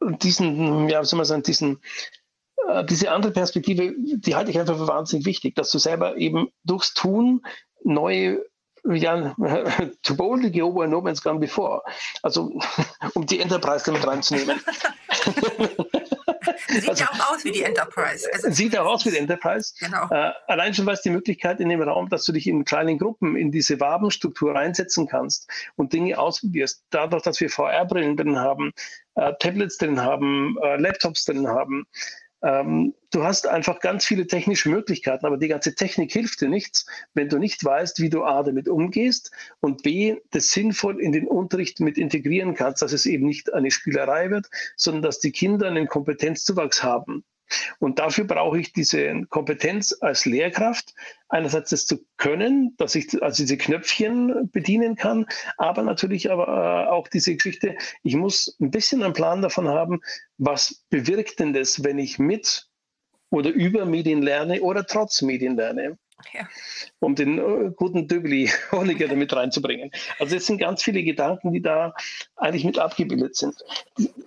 diesen, 0.00 0.88
ja, 0.88 1.02
soll 1.02 1.16
man 1.16 1.26
sagen, 1.26 1.42
diesen, 1.42 1.80
äh, 2.68 2.84
diese 2.84 3.10
andere 3.10 3.32
Perspektive, 3.32 3.94
die 3.96 4.34
halte 4.34 4.50
ich 4.50 4.58
einfach 4.58 4.76
für 4.76 4.88
wahnsinnig 4.88 5.26
wichtig, 5.26 5.54
dass 5.54 5.70
du 5.70 5.78
selber 5.78 6.16
eben 6.16 6.50
durchs 6.64 6.94
Tun 6.94 7.42
neue 7.82 8.44
ja, 8.94 9.34
to 10.02 10.14
boldly 10.14 10.50
where 10.52 10.88
no 10.88 11.00
man's 11.00 11.20
gone 11.20 11.38
before. 11.38 11.82
Also, 12.22 12.58
um 13.14 13.26
die 13.26 13.40
Enterprise 13.40 13.84
damit 13.84 14.06
reinzunehmen. 14.06 14.60
Sieht 16.68 16.88
also, 16.88 17.04
ja 17.04 17.10
auch 17.10 17.32
aus 17.32 17.44
wie 17.44 17.52
die 17.52 17.62
Enterprise. 17.62 18.28
Also, 18.32 18.50
sieht 18.50 18.76
auch 18.76 18.86
aus 18.86 19.04
wie 19.04 19.10
die 19.10 19.18
Enterprise. 19.18 19.74
Genau. 19.80 20.08
Äh, 20.10 20.32
allein 20.46 20.74
schon 20.74 20.86
was 20.86 21.02
die 21.02 21.10
Möglichkeit 21.10 21.60
in 21.60 21.68
dem 21.68 21.82
Raum, 21.82 22.08
dass 22.08 22.24
du 22.24 22.32
dich 22.32 22.46
in 22.46 22.64
kleinen 22.64 22.98
Gruppen 22.98 23.36
in 23.36 23.50
diese 23.50 23.80
Wabenstruktur 23.80 24.54
reinsetzen 24.54 25.06
kannst 25.06 25.50
und 25.76 25.92
Dinge 25.92 26.18
ausprobierst. 26.18 26.84
Dadurch, 26.90 27.22
dass 27.22 27.40
wir 27.40 27.50
VR-Brillen 27.50 28.16
drin 28.16 28.38
haben, 28.38 28.72
äh, 29.14 29.32
Tablets 29.38 29.78
drin 29.78 30.00
haben, 30.00 30.56
äh, 30.62 30.76
Laptops 30.76 31.24
drin 31.24 31.48
haben, 31.48 31.86
ähm, 32.42 32.94
du 33.10 33.24
hast 33.24 33.46
einfach 33.46 33.80
ganz 33.80 34.04
viele 34.04 34.26
technische 34.26 34.68
Möglichkeiten, 34.68 35.26
aber 35.26 35.38
die 35.38 35.48
ganze 35.48 35.74
Technik 35.74 36.12
hilft 36.12 36.40
dir 36.40 36.48
nichts, 36.48 36.86
wenn 37.14 37.28
du 37.28 37.38
nicht 37.38 37.64
weißt, 37.64 38.00
wie 38.00 38.10
du 38.10 38.24
A 38.24 38.42
damit 38.42 38.68
umgehst 38.68 39.30
und 39.60 39.82
B, 39.82 40.16
das 40.30 40.50
sinnvoll 40.50 41.00
in 41.00 41.12
den 41.12 41.26
Unterricht 41.26 41.80
mit 41.80 41.98
integrieren 41.98 42.54
kannst, 42.54 42.82
dass 42.82 42.92
es 42.92 43.06
eben 43.06 43.26
nicht 43.26 43.52
eine 43.54 43.70
Spielerei 43.70 44.30
wird, 44.30 44.48
sondern 44.76 45.02
dass 45.02 45.18
die 45.18 45.32
Kinder 45.32 45.68
einen 45.68 45.88
Kompetenzzuwachs 45.88 46.82
haben. 46.82 47.24
Und 47.78 47.98
dafür 47.98 48.24
brauche 48.24 48.58
ich 48.58 48.72
diese 48.72 49.22
Kompetenz 49.28 49.96
als 50.00 50.24
Lehrkraft, 50.24 50.94
einerseits 51.28 51.70
das 51.70 51.86
zu 51.86 52.04
können, 52.16 52.74
dass 52.76 52.94
ich 52.94 53.22
also 53.22 53.42
diese 53.42 53.56
Knöpfchen 53.56 54.50
bedienen 54.52 54.96
kann, 54.96 55.26
aber 55.58 55.82
natürlich 55.82 56.30
aber 56.30 56.48
äh, 56.48 56.88
auch 56.88 57.08
diese 57.08 57.34
Geschichte, 57.34 57.76
ich 58.02 58.16
muss 58.16 58.56
ein 58.60 58.70
bisschen 58.70 59.02
einen 59.02 59.12
Plan 59.12 59.42
davon 59.42 59.68
haben, 59.68 60.00
was 60.38 60.84
bewirkt 60.90 61.40
denn 61.40 61.52
das, 61.52 61.84
wenn 61.84 61.98
ich 61.98 62.18
mit 62.18 62.68
oder 63.30 63.50
über 63.50 63.84
Medien 63.84 64.22
lerne 64.22 64.60
oder 64.62 64.86
trotz 64.86 65.22
Medien 65.22 65.56
lerne. 65.56 65.98
Ja. 66.32 66.48
um 66.98 67.14
den 67.14 67.38
äh, 67.38 67.70
guten 67.76 68.08
Döbeli 68.08 68.50
Honecker 68.72 69.06
damit 69.06 69.34
reinzubringen. 69.34 69.90
Also 70.18 70.36
es 70.36 70.46
sind 70.46 70.58
ganz 70.58 70.82
viele 70.82 71.02
Gedanken, 71.02 71.52
die 71.52 71.60
da 71.60 71.94
eigentlich 72.36 72.64
mit 72.64 72.78
abgebildet 72.78 73.36
sind. 73.36 73.54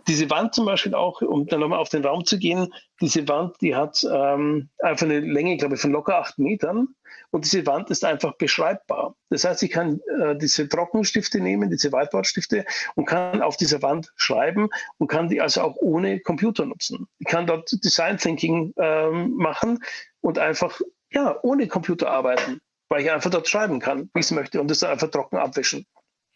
Diese 0.07 0.29
Wand 0.29 0.53
zum 0.53 0.65
Beispiel 0.65 0.93
auch, 0.93 1.21
um 1.21 1.47
dann 1.47 1.61
nochmal 1.61 1.79
auf 1.79 1.89
den 1.89 2.05
Raum 2.05 2.25
zu 2.25 2.37
gehen, 2.37 2.73
diese 3.01 3.27
Wand, 3.27 3.55
die 3.61 3.75
hat 3.75 4.03
ähm, 4.03 4.69
einfach 4.79 5.05
eine 5.05 5.19
Länge, 5.19 5.57
glaube 5.57 5.75
ich, 5.75 5.81
von 5.81 5.91
locker 5.91 6.19
acht 6.19 6.37
Metern 6.37 6.89
und 7.31 7.45
diese 7.45 7.65
Wand 7.65 7.89
ist 7.89 8.03
einfach 8.03 8.35
beschreibbar. 8.35 9.15
Das 9.29 9.43
heißt, 9.43 9.63
ich 9.63 9.71
kann 9.71 9.99
äh, 10.21 10.35
diese 10.35 10.67
Trockenstifte 10.67 11.39
nehmen, 11.39 11.69
diese 11.69 11.91
Whiteboard-Stifte 11.91 12.65
und 12.95 13.05
kann 13.05 13.41
auf 13.41 13.57
dieser 13.57 13.81
Wand 13.81 14.11
schreiben 14.15 14.69
und 14.97 15.07
kann 15.07 15.29
die 15.29 15.41
also 15.41 15.61
auch 15.61 15.75
ohne 15.77 16.19
Computer 16.19 16.65
nutzen. 16.65 17.07
Ich 17.19 17.27
kann 17.27 17.47
dort 17.47 17.71
Design 17.83 18.17
Thinking 18.17 18.73
ähm, 18.77 19.35
machen 19.35 19.79
und 20.21 20.39
einfach 20.39 20.81
ja, 21.11 21.37
ohne 21.41 21.67
Computer 21.67 22.09
arbeiten, 22.09 22.61
weil 22.89 23.01
ich 23.01 23.11
einfach 23.11 23.29
dort 23.29 23.47
schreiben 23.47 23.79
kann, 23.79 24.09
wie 24.13 24.19
ich 24.19 24.25
es 24.25 24.31
möchte 24.31 24.61
und 24.61 24.69
das 24.69 24.79
dann 24.79 24.91
einfach 24.91 25.09
trocken 25.09 25.37
abwischen. 25.37 25.85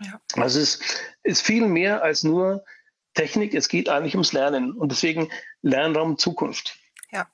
Ja. 0.02 0.20
Also 0.36 0.60
es 0.60 0.80
ist 1.24 1.42
viel 1.42 1.68
mehr 1.68 2.04
als 2.04 2.24
nur 2.24 2.64
Technik, 3.14 3.54
es 3.54 3.70
geht 3.70 3.90
eigentlich 3.90 4.16
ums 4.16 4.34
Lernen 4.34 4.74
und 4.74 4.92
deswegen 4.92 5.30
Lernraum 5.62 6.18
Zukunft. 6.18 6.78
Ja, 7.12 7.28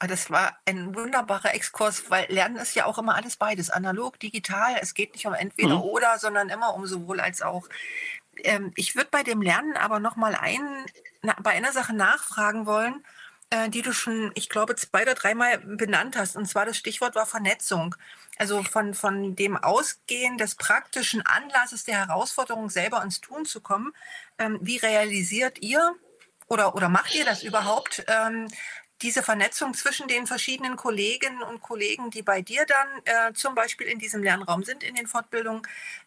das 0.00 0.30
war 0.30 0.58
ein 0.66 0.94
wunderbarer 0.94 1.54
Exkurs, 1.54 2.10
weil 2.10 2.26
Lernen 2.28 2.56
ist 2.56 2.74
ja 2.74 2.84
auch 2.84 2.98
immer 2.98 3.14
alles 3.14 3.36
beides, 3.36 3.70
analog, 3.70 4.20
digital. 4.20 4.76
Es 4.80 4.92
geht 4.92 5.14
nicht 5.14 5.26
um 5.26 5.32
entweder 5.32 5.76
mhm. 5.76 5.82
oder, 5.82 6.18
sondern 6.18 6.50
immer 6.50 6.74
um 6.74 6.86
sowohl 6.86 7.18
als 7.18 7.40
auch. 7.40 7.66
Ähm, 8.44 8.72
ich 8.76 8.94
würde 8.94 9.08
bei 9.10 9.22
dem 9.22 9.40
Lernen 9.40 9.76
aber 9.76 10.00
noch 10.00 10.16
mal 10.16 10.34
ein, 10.34 10.84
na, 11.22 11.34
bei 11.42 11.52
einer 11.52 11.72
Sache 11.72 11.94
nachfragen 11.94 12.66
wollen 12.66 13.02
äh, 13.52 13.68
die 13.68 13.82
du 13.82 13.92
schon, 13.92 14.32
ich 14.34 14.48
glaube, 14.48 14.74
zwei 14.76 15.02
oder 15.02 15.14
dreimal 15.14 15.58
benannt 15.58 16.16
hast. 16.16 16.36
Und 16.36 16.46
zwar 16.46 16.64
das 16.64 16.78
Stichwort 16.78 17.14
war 17.14 17.26
Vernetzung. 17.26 17.94
Also 18.38 18.62
von, 18.62 18.94
von 18.94 19.36
dem 19.36 19.58
Ausgehen 19.58 20.38
des 20.38 20.54
praktischen 20.54 21.20
Anlasses 21.26 21.84
der 21.84 22.06
Herausforderung, 22.06 22.70
selber 22.70 23.02
ins 23.02 23.20
Tun 23.20 23.44
zu 23.44 23.60
kommen. 23.60 23.92
Ähm, 24.38 24.58
wie 24.62 24.78
realisiert 24.78 25.60
ihr 25.60 25.94
oder, 26.48 26.74
oder 26.74 26.88
macht 26.88 27.14
ihr 27.14 27.26
das 27.26 27.42
überhaupt? 27.42 28.02
Ähm, 28.08 28.48
diese 29.02 29.22
Vernetzung 29.22 29.74
zwischen 29.74 30.08
den 30.08 30.26
verschiedenen 30.26 30.76
Kolleginnen 30.76 31.42
und 31.42 31.60
Kollegen, 31.60 32.10
die 32.10 32.22
bei 32.22 32.40
dir 32.40 32.64
dann 32.64 32.88
äh, 33.04 33.34
zum 33.34 33.54
Beispiel 33.54 33.86
in 33.86 33.98
diesem 33.98 34.22
Lernraum 34.22 34.62
sind, 34.62 34.82
in 34.82 34.94
den 34.94 35.08
Fortbildungen, 35.08 35.62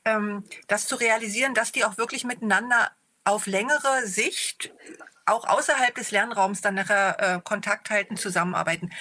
ähm, 0.06 0.44
das 0.68 0.88
zu 0.88 0.96
realisieren, 0.96 1.54
dass 1.54 1.72
die 1.72 1.86
auch 1.86 1.98
wirklich 1.98 2.24
miteinander 2.24 2.92
auf 3.26 3.48
längere 3.48 4.06
Sicht 4.06 4.72
auch 5.26 5.48
außerhalb 5.48 5.94
des 5.96 6.12
Lernraums 6.12 6.62
dann 6.62 6.76
nachher 6.76 7.18
äh, 7.20 7.42
Kontakt 7.44 7.90
halten, 7.90 8.16
zusammenarbeiten. 8.16 8.92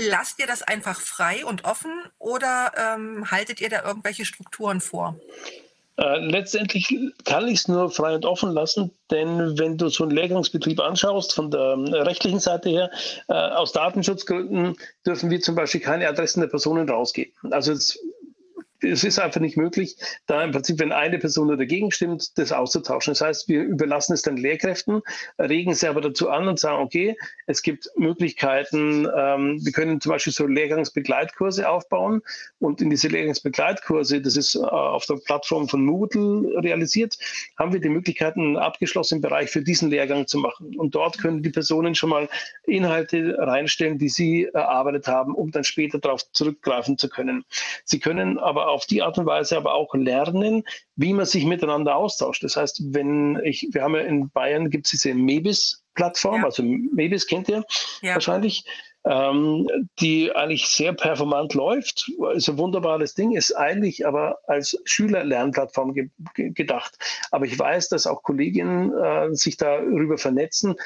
Lasst 0.00 0.40
ihr 0.40 0.46
das 0.46 0.62
einfach 0.62 1.00
frei 1.00 1.44
und 1.44 1.64
offen 1.64 1.92
oder 2.18 2.72
ähm, 2.76 3.30
haltet 3.30 3.60
ihr 3.60 3.68
da 3.68 3.84
irgendwelche 3.84 4.24
Strukturen 4.24 4.80
vor? 4.80 5.16
Äh, 5.98 6.18
letztendlich 6.26 6.88
kann 7.24 7.46
ich 7.48 7.60
es 7.60 7.68
nur 7.68 7.90
frei 7.90 8.14
und 8.14 8.24
offen 8.24 8.52
lassen, 8.52 8.90
denn 9.10 9.58
wenn 9.58 9.76
du 9.76 9.90
so 9.90 10.04
einen 10.04 10.12
Lehrgangsbetrieb 10.12 10.80
anschaust, 10.80 11.34
von 11.34 11.50
der 11.50 11.60
äh, 11.60 12.00
rechtlichen 12.00 12.40
Seite 12.40 12.70
her, 12.70 12.90
äh, 13.28 13.34
aus 13.34 13.72
Datenschutzgründen 13.72 14.76
dürfen 15.04 15.30
wir 15.30 15.42
zum 15.42 15.54
Beispiel 15.54 15.82
keine 15.82 16.08
Adressen 16.08 16.40
der 16.40 16.48
Personen 16.48 16.88
rausgeben. 16.88 17.52
Also 17.52 17.72
es 17.72 17.98
es 18.82 19.04
ist 19.04 19.18
einfach 19.18 19.40
nicht 19.40 19.56
möglich, 19.56 19.96
da 20.26 20.42
im 20.42 20.50
Prinzip, 20.50 20.78
wenn 20.80 20.92
eine 20.92 21.18
Person 21.18 21.48
dagegen 21.48 21.90
stimmt, 21.90 22.36
das 22.38 22.52
auszutauschen. 22.52 23.12
Das 23.12 23.20
heißt, 23.20 23.48
wir 23.48 23.62
überlassen 23.62 24.12
es 24.12 24.22
dann 24.22 24.36
Lehrkräften, 24.36 25.02
regen 25.38 25.74
sie 25.74 25.88
aber 25.88 26.00
dazu 26.00 26.28
an 26.30 26.48
und 26.48 26.58
sagen, 26.58 26.82
okay, 26.82 27.16
es 27.46 27.62
gibt 27.62 27.88
Möglichkeiten, 27.96 29.08
ähm, 29.16 29.64
wir 29.64 29.72
können 29.72 30.00
zum 30.00 30.10
Beispiel 30.10 30.32
so 30.32 30.46
Lehrgangsbegleitkurse 30.46 31.68
aufbauen 31.68 32.22
und 32.58 32.80
in 32.80 32.90
diese 32.90 33.08
Lehrgangsbegleitkurse, 33.08 34.20
das 34.20 34.36
ist 34.36 34.54
äh, 34.54 34.60
auf 34.60 35.06
der 35.06 35.16
Plattform 35.16 35.68
von 35.68 35.84
Moodle 35.84 36.62
realisiert, 36.62 37.18
haben 37.58 37.72
wir 37.72 37.80
die 37.80 37.88
Möglichkeiten, 37.88 38.40
einen 38.40 38.56
abgeschlossenen 38.56 39.22
Bereich 39.22 39.50
für 39.50 39.62
diesen 39.62 39.90
Lehrgang 39.90 40.26
zu 40.26 40.38
machen. 40.38 40.76
Und 40.76 40.94
dort 40.94 41.18
können 41.18 41.42
die 41.42 41.50
Personen 41.50 41.94
schon 41.94 42.10
mal 42.10 42.28
Inhalte 42.64 43.36
reinstellen, 43.38 43.98
die 43.98 44.08
sie 44.08 44.48
erarbeitet 44.52 45.06
haben, 45.06 45.34
um 45.34 45.50
dann 45.50 45.64
später 45.64 45.98
darauf 45.98 46.30
zurückgreifen 46.32 46.98
zu 46.98 47.08
können. 47.08 47.44
Sie 47.84 48.00
können 48.00 48.38
aber 48.38 48.71
auf 48.72 48.86
die 48.86 49.02
Art 49.02 49.18
und 49.18 49.26
Weise 49.26 49.56
aber 49.56 49.74
auch 49.74 49.94
lernen, 49.94 50.64
wie 50.96 51.12
man 51.12 51.26
sich 51.26 51.44
miteinander 51.44 51.96
austauscht. 51.96 52.42
Das 52.44 52.56
heißt, 52.56 52.94
wenn 52.94 53.40
ich, 53.44 53.68
wir 53.72 53.82
haben 53.82 53.94
ja 53.94 54.02
in 54.02 54.30
Bayern 54.30 54.70
gibt 54.70 54.86
es 54.86 54.92
diese 54.92 55.14
Mebis-Plattform, 55.14 56.40
ja. 56.40 56.44
also 56.44 56.62
Mebis 56.62 57.26
kennt 57.26 57.48
ihr 57.48 57.64
ja. 58.02 58.14
wahrscheinlich 58.14 58.64
ähm, 59.04 59.68
die 59.98 60.34
eigentlich 60.34 60.68
sehr 60.68 60.92
performant 60.92 61.54
läuft. 61.54 62.10
Ist 62.34 62.48
ein 62.48 62.58
wunderbares 62.58 63.14
Ding, 63.14 63.32
ist 63.32 63.52
eigentlich 63.52 64.06
aber 64.06 64.38
als 64.46 64.80
Schülerlernplattform 64.84 65.94
ge 65.94 66.08
gedacht. 66.34 66.96
Aber 67.30 67.44
ich 67.46 67.58
weiß, 67.58 67.88
dass 67.88 68.06
auch 68.06 68.22
Kolleginnen 68.22 68.92
äh, 68.92 69.34
sich 69.34 69.56
darüber 69.56 70.18
vernetzen, 70.18 70.76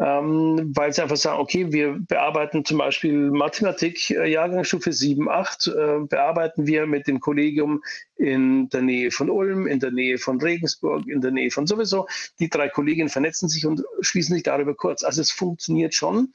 ähm, 0.00 0.72
weil 0.76 0.92
sie 0.92 1.02
einfach 1.02 1.16
sagen, 1.16 1.40
okay, 1.40 1.72
wir 1.72 1.98
bearbeiten 1.98 2.64
zum 2.64 2.78
Beispiel 2.78 3.30
Mathematik, 3.30 4.10
äh, 4.10 4.30
Jahrgangsstufe 4.30 4.92
7, 4.92 5.28
8, 5.28 5.66
äh, 5.66 5.70
bearbeiten 6.08 6.66
wir 6.66 6.86
mit 6.86 7.08
dem 7.08 7.18
Kollegium 7.18 7.82
in 8.16 8.68
der 8.68 8.82
Nähe 8.82 9.10
von 9.10 9.28
Ulm, 9.28 9.66
in 9.66 9.80
der 9.80 9.90
Nähe 9.90 10.18
von 10.18 10.40
Regensburg, 10.40 11.06
in 11.08 11.20
der 11.20 11.32
Nähe 11.32 11.50
von 11.50 11.66
sowieso. 11.66 12.06
Die 12.38 12.48
drei 12.48 12.68
Kolleginnen 12.68 13.08
vernetzen 13.08 13.48
sich 13.48 13.66
und 13.66 13.82
schließen 14.00 14.34
sich 14.34 14.44
darüber 14.44 14.74
kurz. 14.74 15.02
Also 15.02 15.20
es 15.20 15.32
funktioniert 15.32 15.94
schon. 15.94 16.32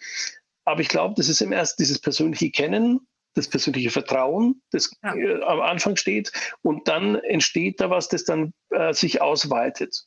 Aber 0.66 0.82
ich 0.82 0.90
glaube, 0.90 1.16
das 1.16 1.30
ist 1.30 1.42
im 1.42 1.54
ersten 1.54 1.82
dieses 1.82 2.00
persönliche 2.00 2.52
Kennen, 2.52 3.00
das 3.34 3.48
persönliche 3.48 3.90
Vertrauen, 3.90 4.62
das 4.72 4.92
ja. 5.04 5.16
äh, 5.16 5.42
am 5.44 5.62
Anfang 5.62 5.96
steht. 5.96 6.34
Und 6.62 6.90
dann 6.90 7.16
entsteht 7.16 7.80
da 7.80 7.90
was, 7.90 8.10
das 8.10 8.26
dann 8.26 8.54
äh, 8.72 8.94
sich 8.94 9.22
ausweitet. 9.22 10.06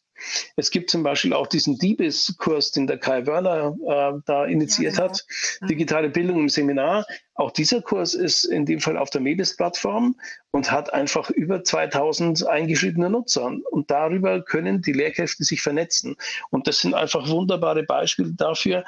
Es 0.57 0.71
gibt 0.71 0.91
zum 0.91 1.03
Beispiel 1.03 1.33
auch 1.33 1.47
diesen 1.47 1.79
Diebes-Kurs, 1.79 2.73
den 2.73 2.87
der 2.87 2.99
Kai 2.99 3.27
Wörner 3.27 3.77
äh, 3.87 4.21
da 4.27 4.45
initiiert 4.47 4.97
ja, 4.97 5.07
genau. 5.07 5.13
hat, 5.13 5.27
digitale 5.69 6.09
Bildung 6.09 6.41
im 6.41 6.49
Seminar. 6.49 7.05
Auch 7.35 7.51
dieser 7.51 7.83
Kurs 7.83 8.15
ist 8.15 8.45
in 8.45 8.65
dem 8.65 8.81
Fall 8.81 8.97
auf 8.97 9.11
der 9.11 9.21
Mebis-Plattform 9.21 10.17
und 10.51 10.71
hat 10.71 10.93
einfach 10.93 11.31
über 11.31 11.63
2000 11.63 12.47
eingeschriebene 12.47 13.11
Nutzer. 13.11 13.53
Und 13.71 13.91
darüber 13.91 14.43
können 14.43 14.81
die 14.81 14.93
Lehrkräfte 14.93 15.45
sich 15.45 15.61
vernetzen. 15.61 16.17
Und 16.51 16.67
das 16.67 16.81
sind 16.81 16.95
einfach 16.95 17.29
wunderbare 17.29 17.83
Beispiele 17.83 18.33
dafür, 18.33 18.85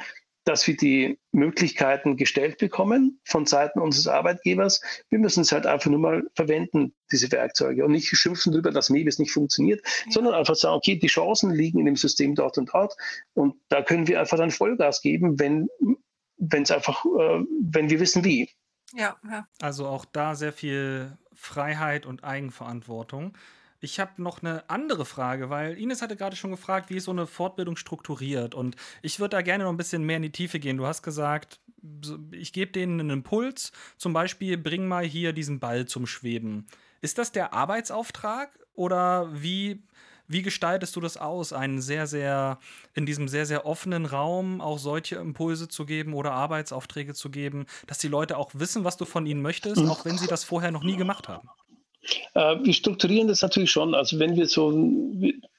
dass 0.49 0.67
wir 0.67 0.79
die 0.79 1.19
Möglichkeiten 1.31 2.17
gestellt 2.17 2.57
bekommen 2.57 3.21
von 3.25 3.45
Seiten 3.45 3.81
unseres 3.81 4.07
Arbeitgebers. 4.07 4.81
Wir 5.11 5.19
müssen 5.19 5.43
es 5.43 5.53
halt 5.53 5.67
einfach 5.67 5.91
nur 5.91 6.01
mal 6.01 6.23
verwenden, 6.35 6.95
diese 7.13 7.31
Werkzeuge, 7.31 7.85
und 7.85 7.93
nicht 7.93 8.09
schimpfen 8.09 8.53
darüber, 8.53 8.71
dass 8.71 8.89
Mebis 8.89 9.19
nicht 9.19 9.31
funktioniert, 9.31 9.83
ja. 10.07 10.13
sondern 10.13 10.33
einfach 10.33 10.55
sagen, 10.55 10.75
okay, 10.75 10.97
die 10.97 11.07
Chancen 11.07 11.51
liegen 11.51 11.81
in 11.81 11.85
dem 11.85 11.97
System 11.97 12.35
dort 12.35 12.57
und 12.57 12.73
dort. 12.73 12.97
Und 13.35 13.57
da 13.69 13.83
können 13.83 14.09
wir 14.09 14.21
einfach 14.21 14.39
dann 14.39 14.51
Vollgas 14.51 15.03
geben, 15.03 15.39
wenn 15.39 15.69
es 16.51 16.71
einfach, 16.71 17.05
äh, 17.05 17.45
wenn 17.61 17.91
wir 17.91 18.01
wissen, 18.01 18.25
wie. 18.25 18.49
Ja, 18.95 19.19
ja. 19.31 19.47
Also 19.61 19.87
auch 19.87 20.07
da 20.07 20.35
sehr 20.35 20.55
viel 20.55 21.19
Freiheit 21.35 22.07
und 22.07 22.25
Eigenverantwortung. 22.25 23.37
Ich 23.81 24.01
habe 24.01 24.21
noch 24.21 24.43
eine 24.43 24.69
andere 24.69 25.05
Frage, 25.05 25.51
weil 25.51 25.79
Ines 25.79 26.03
hatte 26.03 26.17
gerade 26.17 26.35
schon 26.35 26.51
gefragt, 26.51 26.91
wie 26.91 26.97
ist 26.97 27.05
so 27.05 27.13
eine 27.13 27.27
Fortbildung 27.27 27.77
strukturiert? 27.77 28.55
Und 28.55 28.75
ich 29.03 29.21
würde 29.21 29.37
da 29.37 29.43
gerne 29.43 29.65
noch 29.65 29.71
ein 29.71 29.77
bisschen 29.77 30.03
mehr 30.03 30.17
in 30.17 30.25
die 30.25 30.33
Tiefe 30.33 30.59
gehen. 30.59 30.79
Du 30.79 30.87
hast 30.87 31.03
gesagt, 31.03 31.61
ich 32.33 32.53
gebe 32.53 32.73
denen 32.73 32.99
einen 32.99 33.11
Impuls, 33.11 33.73
zum 33.97 34.13
Beispiel, 34.13 34.59
bring 34.59 34.89
mal 34.89 35.05
hier 35.05 35.33
diesen 35.33 35.61
Ball 35.61 35.87
zum 35.87 36.07
Schweben. 36.07 36.67
Ist 37.01 37.19
das 37.19 37.31
der 37.31 37.53
Arbeitsauftrag 37.53 38.59
oder 38.75 39.31
wie, 39.33 39.85
wie 40.27 40.43
gestaltest 40.43 40.97
du 40.97 41.01
das 41.01 41.17
aus, 41.17 41.53
einen 41.53 41.81
sehr, 41.81 42.09
sehr, 42.09 42.59
in 42.95 43.07
diesem 43.07 43.29
sehr, 43.29 43.47
sehr 43.47 43.65
offenen 43.65 44.07
Raum 44.07 44.61
auch 44.61 44.79
solche 44.79 45.17
Impulse 45.17 45.69
zu 45.69 45.87
geben 45.87 46.15
oder 46.15 46.33
Arbeitsaufträge 46.33 47.15
zu 47.15 47.31
geben, 47.31 47.67
dass 47.87 47.99
die 47.99 48.09
Leute 48.09 48.37
auch 48.39 48.51
wissen, 48.55 48.83
was 48.83 48.97
du 48.97 49.05
von 49.05 49.25
ihnen 49.25 49.41
möchtest, 49.41 49.79
auch 49.87 50.05
wenn 50.05 50.19
sie 50.19 50.27
das 50.27 50.43
vorher 50.43 50.73
noch 50.73 50.83
nie 50.83 50.97
gemacht 50.97 51.29
haben? 51.29 51.49
Äh, 52.35 52.57
wir 52.63 52.73
strukturieren 52.73 53.29
das 53.29 53.43
natürlich 53.43 53.71
schon. 53.71 53.95
Also 53.95 54.19
wenn 54.19 54.37
wir 54.37 54.47
so, 54.47 54.73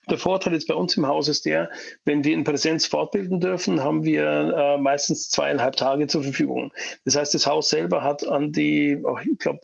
der 0.10 0.18
Vorteil 0.18 0.54
jetzt 0.54 0.68
bei 0.68 0.74
uns 0.74 0.98
im 0.98 1.08
Haus 1.08 1.28
ist 1.28 1.46
der, 1.46 1.70
wenn 2.06 2.24
wir 2.24 2.34
in 2.34 2.44
Präsenz 2.44 2.86
fortbilden 2.86 3.40
dürfen, 3.40 3.84
haben 3.84 4.04
wir 4.04 4.24
äh, 4.26 4.78
meistens 4.78 5.30
zweieinhalb 5.30 5.76
Tage 5.76 6.08
zur 6.08 6.24
Verfügung. 6.24 6.72
Das 7.06 7.16
heißt, 7.16 7.34
das 7.34 7.46
Haus 7.46 7.70
selber 7.70 8.04
hat 8.04 8.28
an 8.28 8.52
die, 8.52 9.00
oh, 9.04 9.18
ich 9.24 9.38
glaube, 9.38 9.62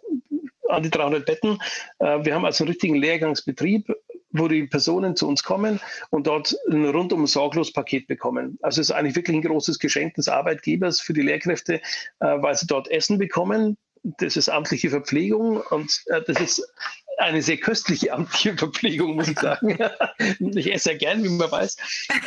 an 0.70 0.84
die 0.84 0.90
300 0.90 1.26
Betten. 1.26 1.60
Äh, 2.00 2.26
wir 2.26 2.36
haben 2.36 2.46
also 2.46 2.64
einen 2.64 2.72
richtigen 2.72 2.96
Lehrgangsbetrieb 2.96 3.88
wo 4.38 4.50
die 4.50 4.66
Personen 4.68 5.16
zu 5.16 5.30
uns 5.30 5.44
kommen 5.44 5.80
und 6.10 6.28
dort 6.28 6.58
ein 6.70 6.84
rundum 6.86 7.26
sorglos 7.26 7.72
Paket 7.72 8.06
bekommen. 8.06 8.60
Also 8.62 8.82
es 8.82 8.90
ist 8.90 8.96
eigentlich 8.96 9.16
wirklich 9.16 9.38
ein 9.38 9.42
großes 9.42 9.80
Geschenk 9.80 10.16
des 10.16 10.28
Arbeitgebers 10.28 11.00
für 11.00 11.14
die 11.14 11.22
Lehrkräfte, 11.22 11.80
weil 12.20 12.54
sie 12.54 12.68
dort 12.68 12.92
Essen 12.92 13.18
bekommen, 13.18 13.78
das 14.18 14.38
ist 14.38 14.50
amtliche 14.50 14.90
Verpflegung 14.90 15.62
und 15.62 16.04
äh, 16.08 16.22
das 16.26 16.40
ist 16.40 16.74
eine 17.18 17.42
sehr 17.42 17.58
köstliche 17.58 18.14
amtliche 18.14 18.58
Verpflegung, 18.58 19.16
muss 19.16 19.30
ich 19.30 19.40
sagen. 19.40 19.78
ich 20.40 20.72
esse 20.72 20.92
ja 20.92 20.98
gern, 20.98 21.24
wie 21.24 21.30
man 21.30 21.50
weiß. 21.50 21.78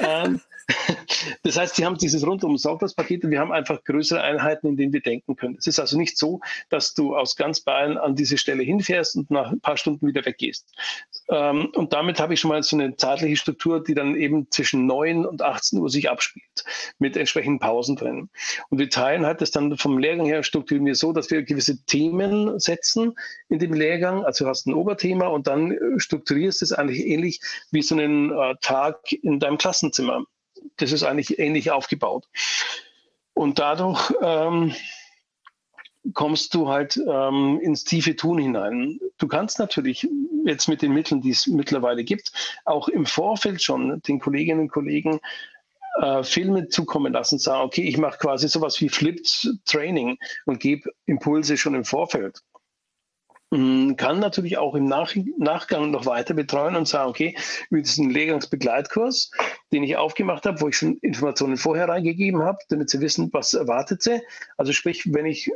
Ähm, 0.01 0.41
das 1.43 1.57
heißt, 1.57 1.77
sie 1.77 1.85
haben 1.85 1.97
dieses 1.97 2.27
rundum 2.27 2.57
Sorglos-Paket 2.59 3.25
und 3.25 3.31
wir 3.31 3.41
haben 3.41 3.53
einfach 3.53 3.83
größere 3.85 4.21
Einheiten, 4.21 4.67
in 4.69 4.77
denen 4.77 4.93
wir 4.93 5.01
denken 5.01 5.37
können. 5.37 5.57
Es 5.59 5.67
ist 5.67 5.79
also 5.79 5.97
nicht 5.97 6.19
so, 6.19 6.41
dass 6.69 6.95
du 6.95 7.17
aus 7.17 7.37
ganz 7.37 7.61
Bayern 7.61 7.97
an 7.97 8.15
diese 8.15 8.37
Stelle 8.37 8.63
hinfährst 8.63 9.17
und 9.17 9.31
nach 9.31 9.51
ein 9.51 9.61
paar 9.61 9.77
Stunden 9.77 10.07
wieder 10.07 10.25
weggehst. 10.25 10.71
Ähm, 11.31 11.71
und 11.75 11.93
damit 11.93 12.21
habe 12.21 12.35
ich 12.35 12.41
schon 12.41 12.51
mal 12.51 12.63
so 12.63 12.77
eine 12.77 12.97
zeitliche 12.97 13.37
Struktur, 13.37 13.83
die 13.83 13.95
dann 13.95 14.15
eben 14.15 14.51
zwischen 14.51 14.87
9 14.87 15.25
und 15.25 15.43
18 15.43 15.79
Uhr 15.79 15.89
sich 15.89 16.11
abspielt, 16.11 16.65
mit 16.99 17.17
entsprechenden 17.17 17.61
Pausen 17.61 17.97
drin. 17.97 18.29
Und 18.69 18.79
wir 18.79 18.91
teilen 18.91 19.25
halt 19.25 19.41
das 19.41 19.51
dann 19.51 19.77
vom 19.79 19.99
Lehrgang 19.99 20.27
her 20.27 20.43
strukturieren 20.43 20.87
wir 20.87 20.95
so, 20.95 21.13
dass 21.13 21.31
wir 21.31 21.43
gewisse 21.43 21.85
Themen 21.85 22.59
setzen 22.59 23.15
in 23.49 23.59
dem 23.59 23.73
Lehrgang. 23.73 24.25
Also 24.25 24.45
du 24.45 24.51
hast 24.51 24.67
ein 24.67 24.75
Oberthema 24.75 25.29
und 25.29 25.47
dann 25.47 25.77
strukturierst 25.97 26.61
du 26.61 26.65
es 26.67 26.73
eigentlich 26.73 27.07
ähnlich 27.07 27.41
wie 27.71 27.83
so 27.83 27.95
einen 27.95 28.33
äh, 28.33 28.55
Tag 28.61 29.13
in 29.13 29.41
deinem 29.41 29.59
Klassenzimmer 29.59 30.25
das 30.77 30.93
ist 30.93 31.03
eigentlich 31.03 31.39
ähnlich 31.39 31.71
aufgebaut. 31.71 32.29
Und 33.35 33.59
dadurch 33.59 34.13
ähm, 34.21 34.75
kommst 36.15 36.55
du 36.55 36.69
halt 36.69 36.97
ähm, 36.97 37.61
ins 37.63 37.85
tiefe 37.85 38.17
Tun 38.17 38.39
hinein. 38.39 38.99
Du 39.19 39.29
kannst 39.29 39.59
natürlich 39.59 40.09
jetzt 40.45 40.69
mit 40.69 40.83
den 40.83 40.93
Mitteln, 40.93 41.21
die 41.21 41.31
es 41.31 41.47
mittlerweile 41.47 42.05
gibt, 42.05 42.33
auch 42.65 42.89
im 42.89 43.07
Vorfeld 43.07 43.63
schon 43.63 44.01
den 44.03 44.19
Kolleginnen 44.19 44.61
und 44.61 44.69
Kollegen 44.69 45.21
äh, 46.01 46.23
Filme 46.23 46.69
zukommen 46.69 47.13
lassen, 47.13 47.39
sagen, 47.39 47.65
okay, 47.65 47.83
ich 47.83 47.99
mache 47.99 48.19
quasi 48.19 48.49
sowas 48.49 48.81
wie 48.81 48.89
Flipped 48.89 49.49
Training 49.65 50.19
und 50.47 50.61
gebe 50.61 50.91
Impulse 51.07 51.57
schon 51.57 51.75
im 51.75 51.85
Vorfeld. 51.85 52.41
Mm, 53.51 53.95
kann 53.97 54.19
natürlich 54.19 54.59
auch 54.59 54.75
im 54.75 54.85
Nach 54.85 55.15
Nachgang 55.39 55.91
noch 55.91 56.05
weiter 56.05 56.35
betreuen 56.35 56.77
und 56.77 56.87
sagen, 56.87 57.09
okay, 57.09 57.35
über 57.71 57.81
diesen 57.81 58.11
Lehrgangsbegleitkurs, 58.11 59.31
den 59.73 59.83
ich 59.83 59.97
aufgemacht 59.97 60.45
habe, 60.45 60.61
wo 60.61 60.69
ich 60.69 60.77
schon 60.77 60.99
Informationen 60.99 61.57
vorher 61.57 61.89
reingegeben 61.89 62.43
habe, 62.43 62.59
damit 62.69 62.91
sie 62.91 63.01
wissen, 63.01 63.31
was 63.33 63.55
erwartet 63.55 64.03
sie. 64.03 64.21
Also 64.59 64.73
sprich, 64.73 65.15
wenn 65.15 65.25
ich 65.25 65.49
äh, 65.49 65.53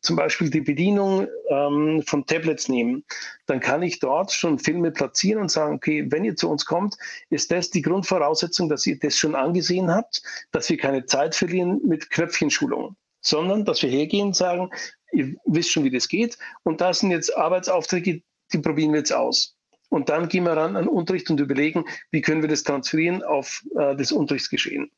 zum 0.00 0.14
Beispiel 0.14 0.48
die 0.48 0.60
Bedienung 0.60 1.26
ähm, 1.48 2.04
von 2.06 2.24
Tablets 2.24 2.68
nehme, 2.68 3.02
dann 3.46 3.58
kann 3.58 3.82
ich 3.82 3.98
dort 3.98 4.30
schon 4.30 4.60
Filme 4.60 4.92
platzieren 4.92 5.42
und 5.42 5.50
sagen, 5.50 5.74
okay, 5.74 6.06
wenn 6.10 6.24
ihr 6.24 6.36
zu 6.36 6.48
uns 6.48 6.64
kommt, 6.64 6.96
ist 7.30 7.50
das 7.50 7.68
die 7.70 7.82
Grundvoraussetzung, 7.82 8.68
dass 8.68 8.86
ihr 8.86 8.96
das 9.00 9.18
schon 9.18 9.34
angesehen 9.34 9.90
habt, 9.90 10.22
dass 10.52 10.70
wir 10.70 10.76
keine 10.76 11.04
Zeit 11.06 11.34
verlieren 11.34 11.80
mit 11.84 12.10
Knöpfchenschulungen 12.10 12.96
sondern 13.24 13.64
dass 13.64 13.82
wir 13.82 13.90
hergehen 13.90 14.28
und 14.28 14.36
sagen, 14.36 14.70
ihr 15.12 15.34
wisst 15.44 15.70
schon, 15.70 15.84
wie 15.84 15.90
das 15.90 16.08
geht. 16.08 16.38
Und 16.62 16.80
da 16.80 16.92
sind 16.92 17.10
jetzt 17.10 17.36
Arbeitsaufträge, 17.36 18.22
die 18.52 18.58
probieren 18.58 18.92
wir 18.92 18.98
jetzt 19.00 19.12
aus. 19.12 19.56
Und 19.88 20.08
dann 20.08 20.28
gehen 20.28 20.44
wir 20.44 20.56
ran 20.56 20.76
an 20.76 20.88
Unterricht 20.88 21.30
und 21.30 21.38
überlegen, 21.38 21.84
wie 22.10 22.20
können 22.20 22.42
wir 22.42 22.48
das 22.48 22.64
transferieren 22.64 23.22
auf 23.22 23.62
äh, 23.76 23.94
das 23.94 24.10
Unterrichtsgeschehen. 24.10 24.90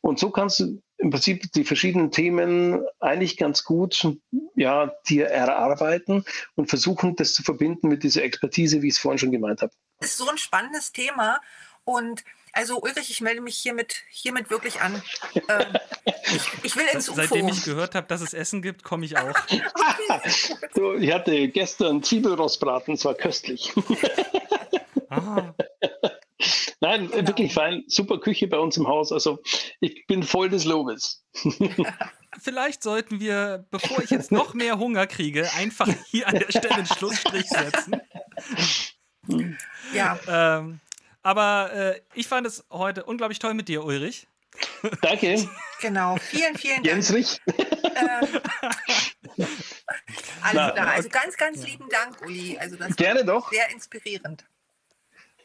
Und 0.00 0.18
so 0.18 0.30
kannst 0.30 0.60
du 0.60 0.80
im 0.96 1.10
Prinzip 1.10 1.52
die 1.52 1.64
verschiedenen 1.64 2.10
Themen 2.10 2.82
eigentlich 2.98 3.36
ganz 3.36 3.62
gut 3.62 4.08
ja, 4.56 4.92
dir 5.08 5.26
erarbeiten 5.26 6.24
und 6.56 6.68
versuchen, 6.70 7.14
das 7.14 7.34
zu 7.34 7.42
verbinden 7.42 7.88
mit 7.88 8.02
dieser 8.02 8.22
Expertise, 8.22 8.80
wie 8.80 8.88
ich 8.88 8.94
es 8.94 8.98
vorhin 8.98 9.18
schon 9.18 9.32
gemeint 9.32 9.60
habe. 9.60 9.72
Das 10.00 10.10
ist 10.10 10.18
so 10.18 10.28
ein 10.28 10.38
spannendes 10.38 10.92
Thema. 10.92 11.40
Und 11.88 12.22
also 12.52 12.82
Ulrich, 12.82 13.08
ich 13.08 13.22
melde 13.22 13.40
mich 13.40 13.56
hiermit, 13.56 14.02
hiermit 14.10 14.50
wirklich 14.50 14.82
an. 14.82 15.02
Ähm, 15.48 15.64
ich, 16.26 16.64
ich, 16.64 16.76
will 16.76 16.84
ins 16.92 17.08
UFO. 17.08 17.16
Seitdem 17.16 17.48
ich 17.48 17.64
gehört 17.64 17.94
habe, 17.94 18.06
dass 18.06 18.20
es 18.20 18.34
Essen 18.34 18.60
gibt, 18.60 18.82
komme 18.82 19.06
ich 19.06 19.16
auch. 19.16 19.34
so, 20.74 20.92
ich 20.96 21.10
hatte 21.10 21.48
gestern 21.48 22.02
Zwiebelrostbraten, 22.02 22.92
es 22.92 23.06
war 23.06 23.14
köstlich. 23.14 23.72
ah. 25.08 25.54
Nein, 26.80 27.08
genau. 27.10 27.26
wirklich 27.26 27.54
fein, 27.54 27.84
super 27.86 28.20
Küche 28.20 28.48
bei 28.48 28.58
uns 28.58 28.76
im 28.76 28.86
Haus. 28.86 29.10
Also 29.10 29.38
ich 29.80 30.06
bin 30.06 30.22
voll 30.22 30.50
des 30.50 30.66
Lobes. 30.66 31.24
Vielleicht 32.38 32.82
sollten 32.82 33.18
wir, 33.18 33.64
bevor 33.70 34.02
ich 34.02 34.10
jetzt 34.10 34.30
noch 34.30 34.52
mehr 34.52 34.78
Hunger 34.78 35.06
kriege, 35.06 35.50
einfach 35.56 35.88
hier 36.10 36.28
an 36.28 36.34
der 36.34 36.50
Stelle 36.50 36.70
einen 36.70 36.86
Schlussstrich 36.86 37.48
setzen. 37.48 38.02
Ja. 39.94 40.18
Ähm, 40.28 40.80
aber 41.28 41.72
äh, 41.72 42.00
ich 42.14 42.26
fand 42.26 42.46
es 42.46 42.64
heute 42.70 43.04
unglaublich 43.04 43.38
toll 43.38 43.52
mit 43.54 43.68
dir, 43.68 43.84
Ulrich. 43.84 44.26
Danke. 45.02 45.46
Genau, 45.80 46.16
vielen, 46.16 46.56
vielen 46.56 46.76
Dank. 46.76 46.86
Jens 46.86 47.12
Rich. 47.12 47.40
Ähm, 47.46 48.40
Alles 50.42 50.72
klar. 50.72 50.86
Also 50.88 51.08
ganz, 51.10 51.36
ganz 51.36 51.66
lieben 51.66 51.88
Dank, 51.90 52.20
Uli. 52.22 52.58
Also 52.58 52.76
das 52.76 52.96
Gerne 52.96 53.24
doch. 53.24 53.50
Sehr 53.52 53.70
inspirierend. 53.70 54.44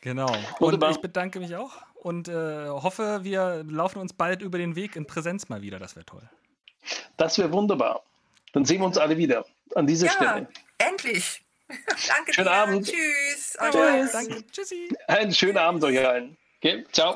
Genau. 0.01 0.31
Und 0.31 0.59
Wunderbar. 0.61 0.91
ich 0.91 0.97
bedanke 1.01 1.39
mich 1.39 1.55
auch 1.55 1.73
und 1.95 2.27
äh, 2.27 2.67
hoffe, 2.69 3.19
wir 3.23 3.63
laufen 3.67 3.99
uns 3.99 4.13
bald 4.13 4.41
über 4.41 4.57
den 4.57 4.75
Weg 4.75 4.95
in 4.95 5.05
Präsenz 5.05 5.49
mal 5.49 5.61
wieder. 5.61 5.79
Das 5.79 5.95
wäre 5.95 6.05
toll. 6.05 6.27
Das 7.17 7.37
wäre 7.37 7.51
wunderbar. 7.51 8.03
Dann 8.53 8.65
sehen 8.65 8.81
wir 8.81 8.85
uns 8.85 8.97
alle 8.97 9.17
wieder 9.17 9.45
an 9.75 9.85
dieser 9.87 10.07
Ja, 10.07 10.11
Stelle. 10.13 10.47
endlich. 10.77 11.42
Danke 12.07 12.33
Schönen 12.33 12.47
dir. 12.47 12.53
Abend. 12.53 12.87
Tschüss. 12.87 13.55
Allen. 13.57 14.09
Danke. 14.11 14.47
Tschüssi. 14.47 14.89
Einen 15.07 15.33
schönen 15.33 15.57
Abend 15.57 15.83
euch 15.83 15.99
allen. 16.05 16.37
Okay, 16.57 16.85
ciao. 16.91 17.15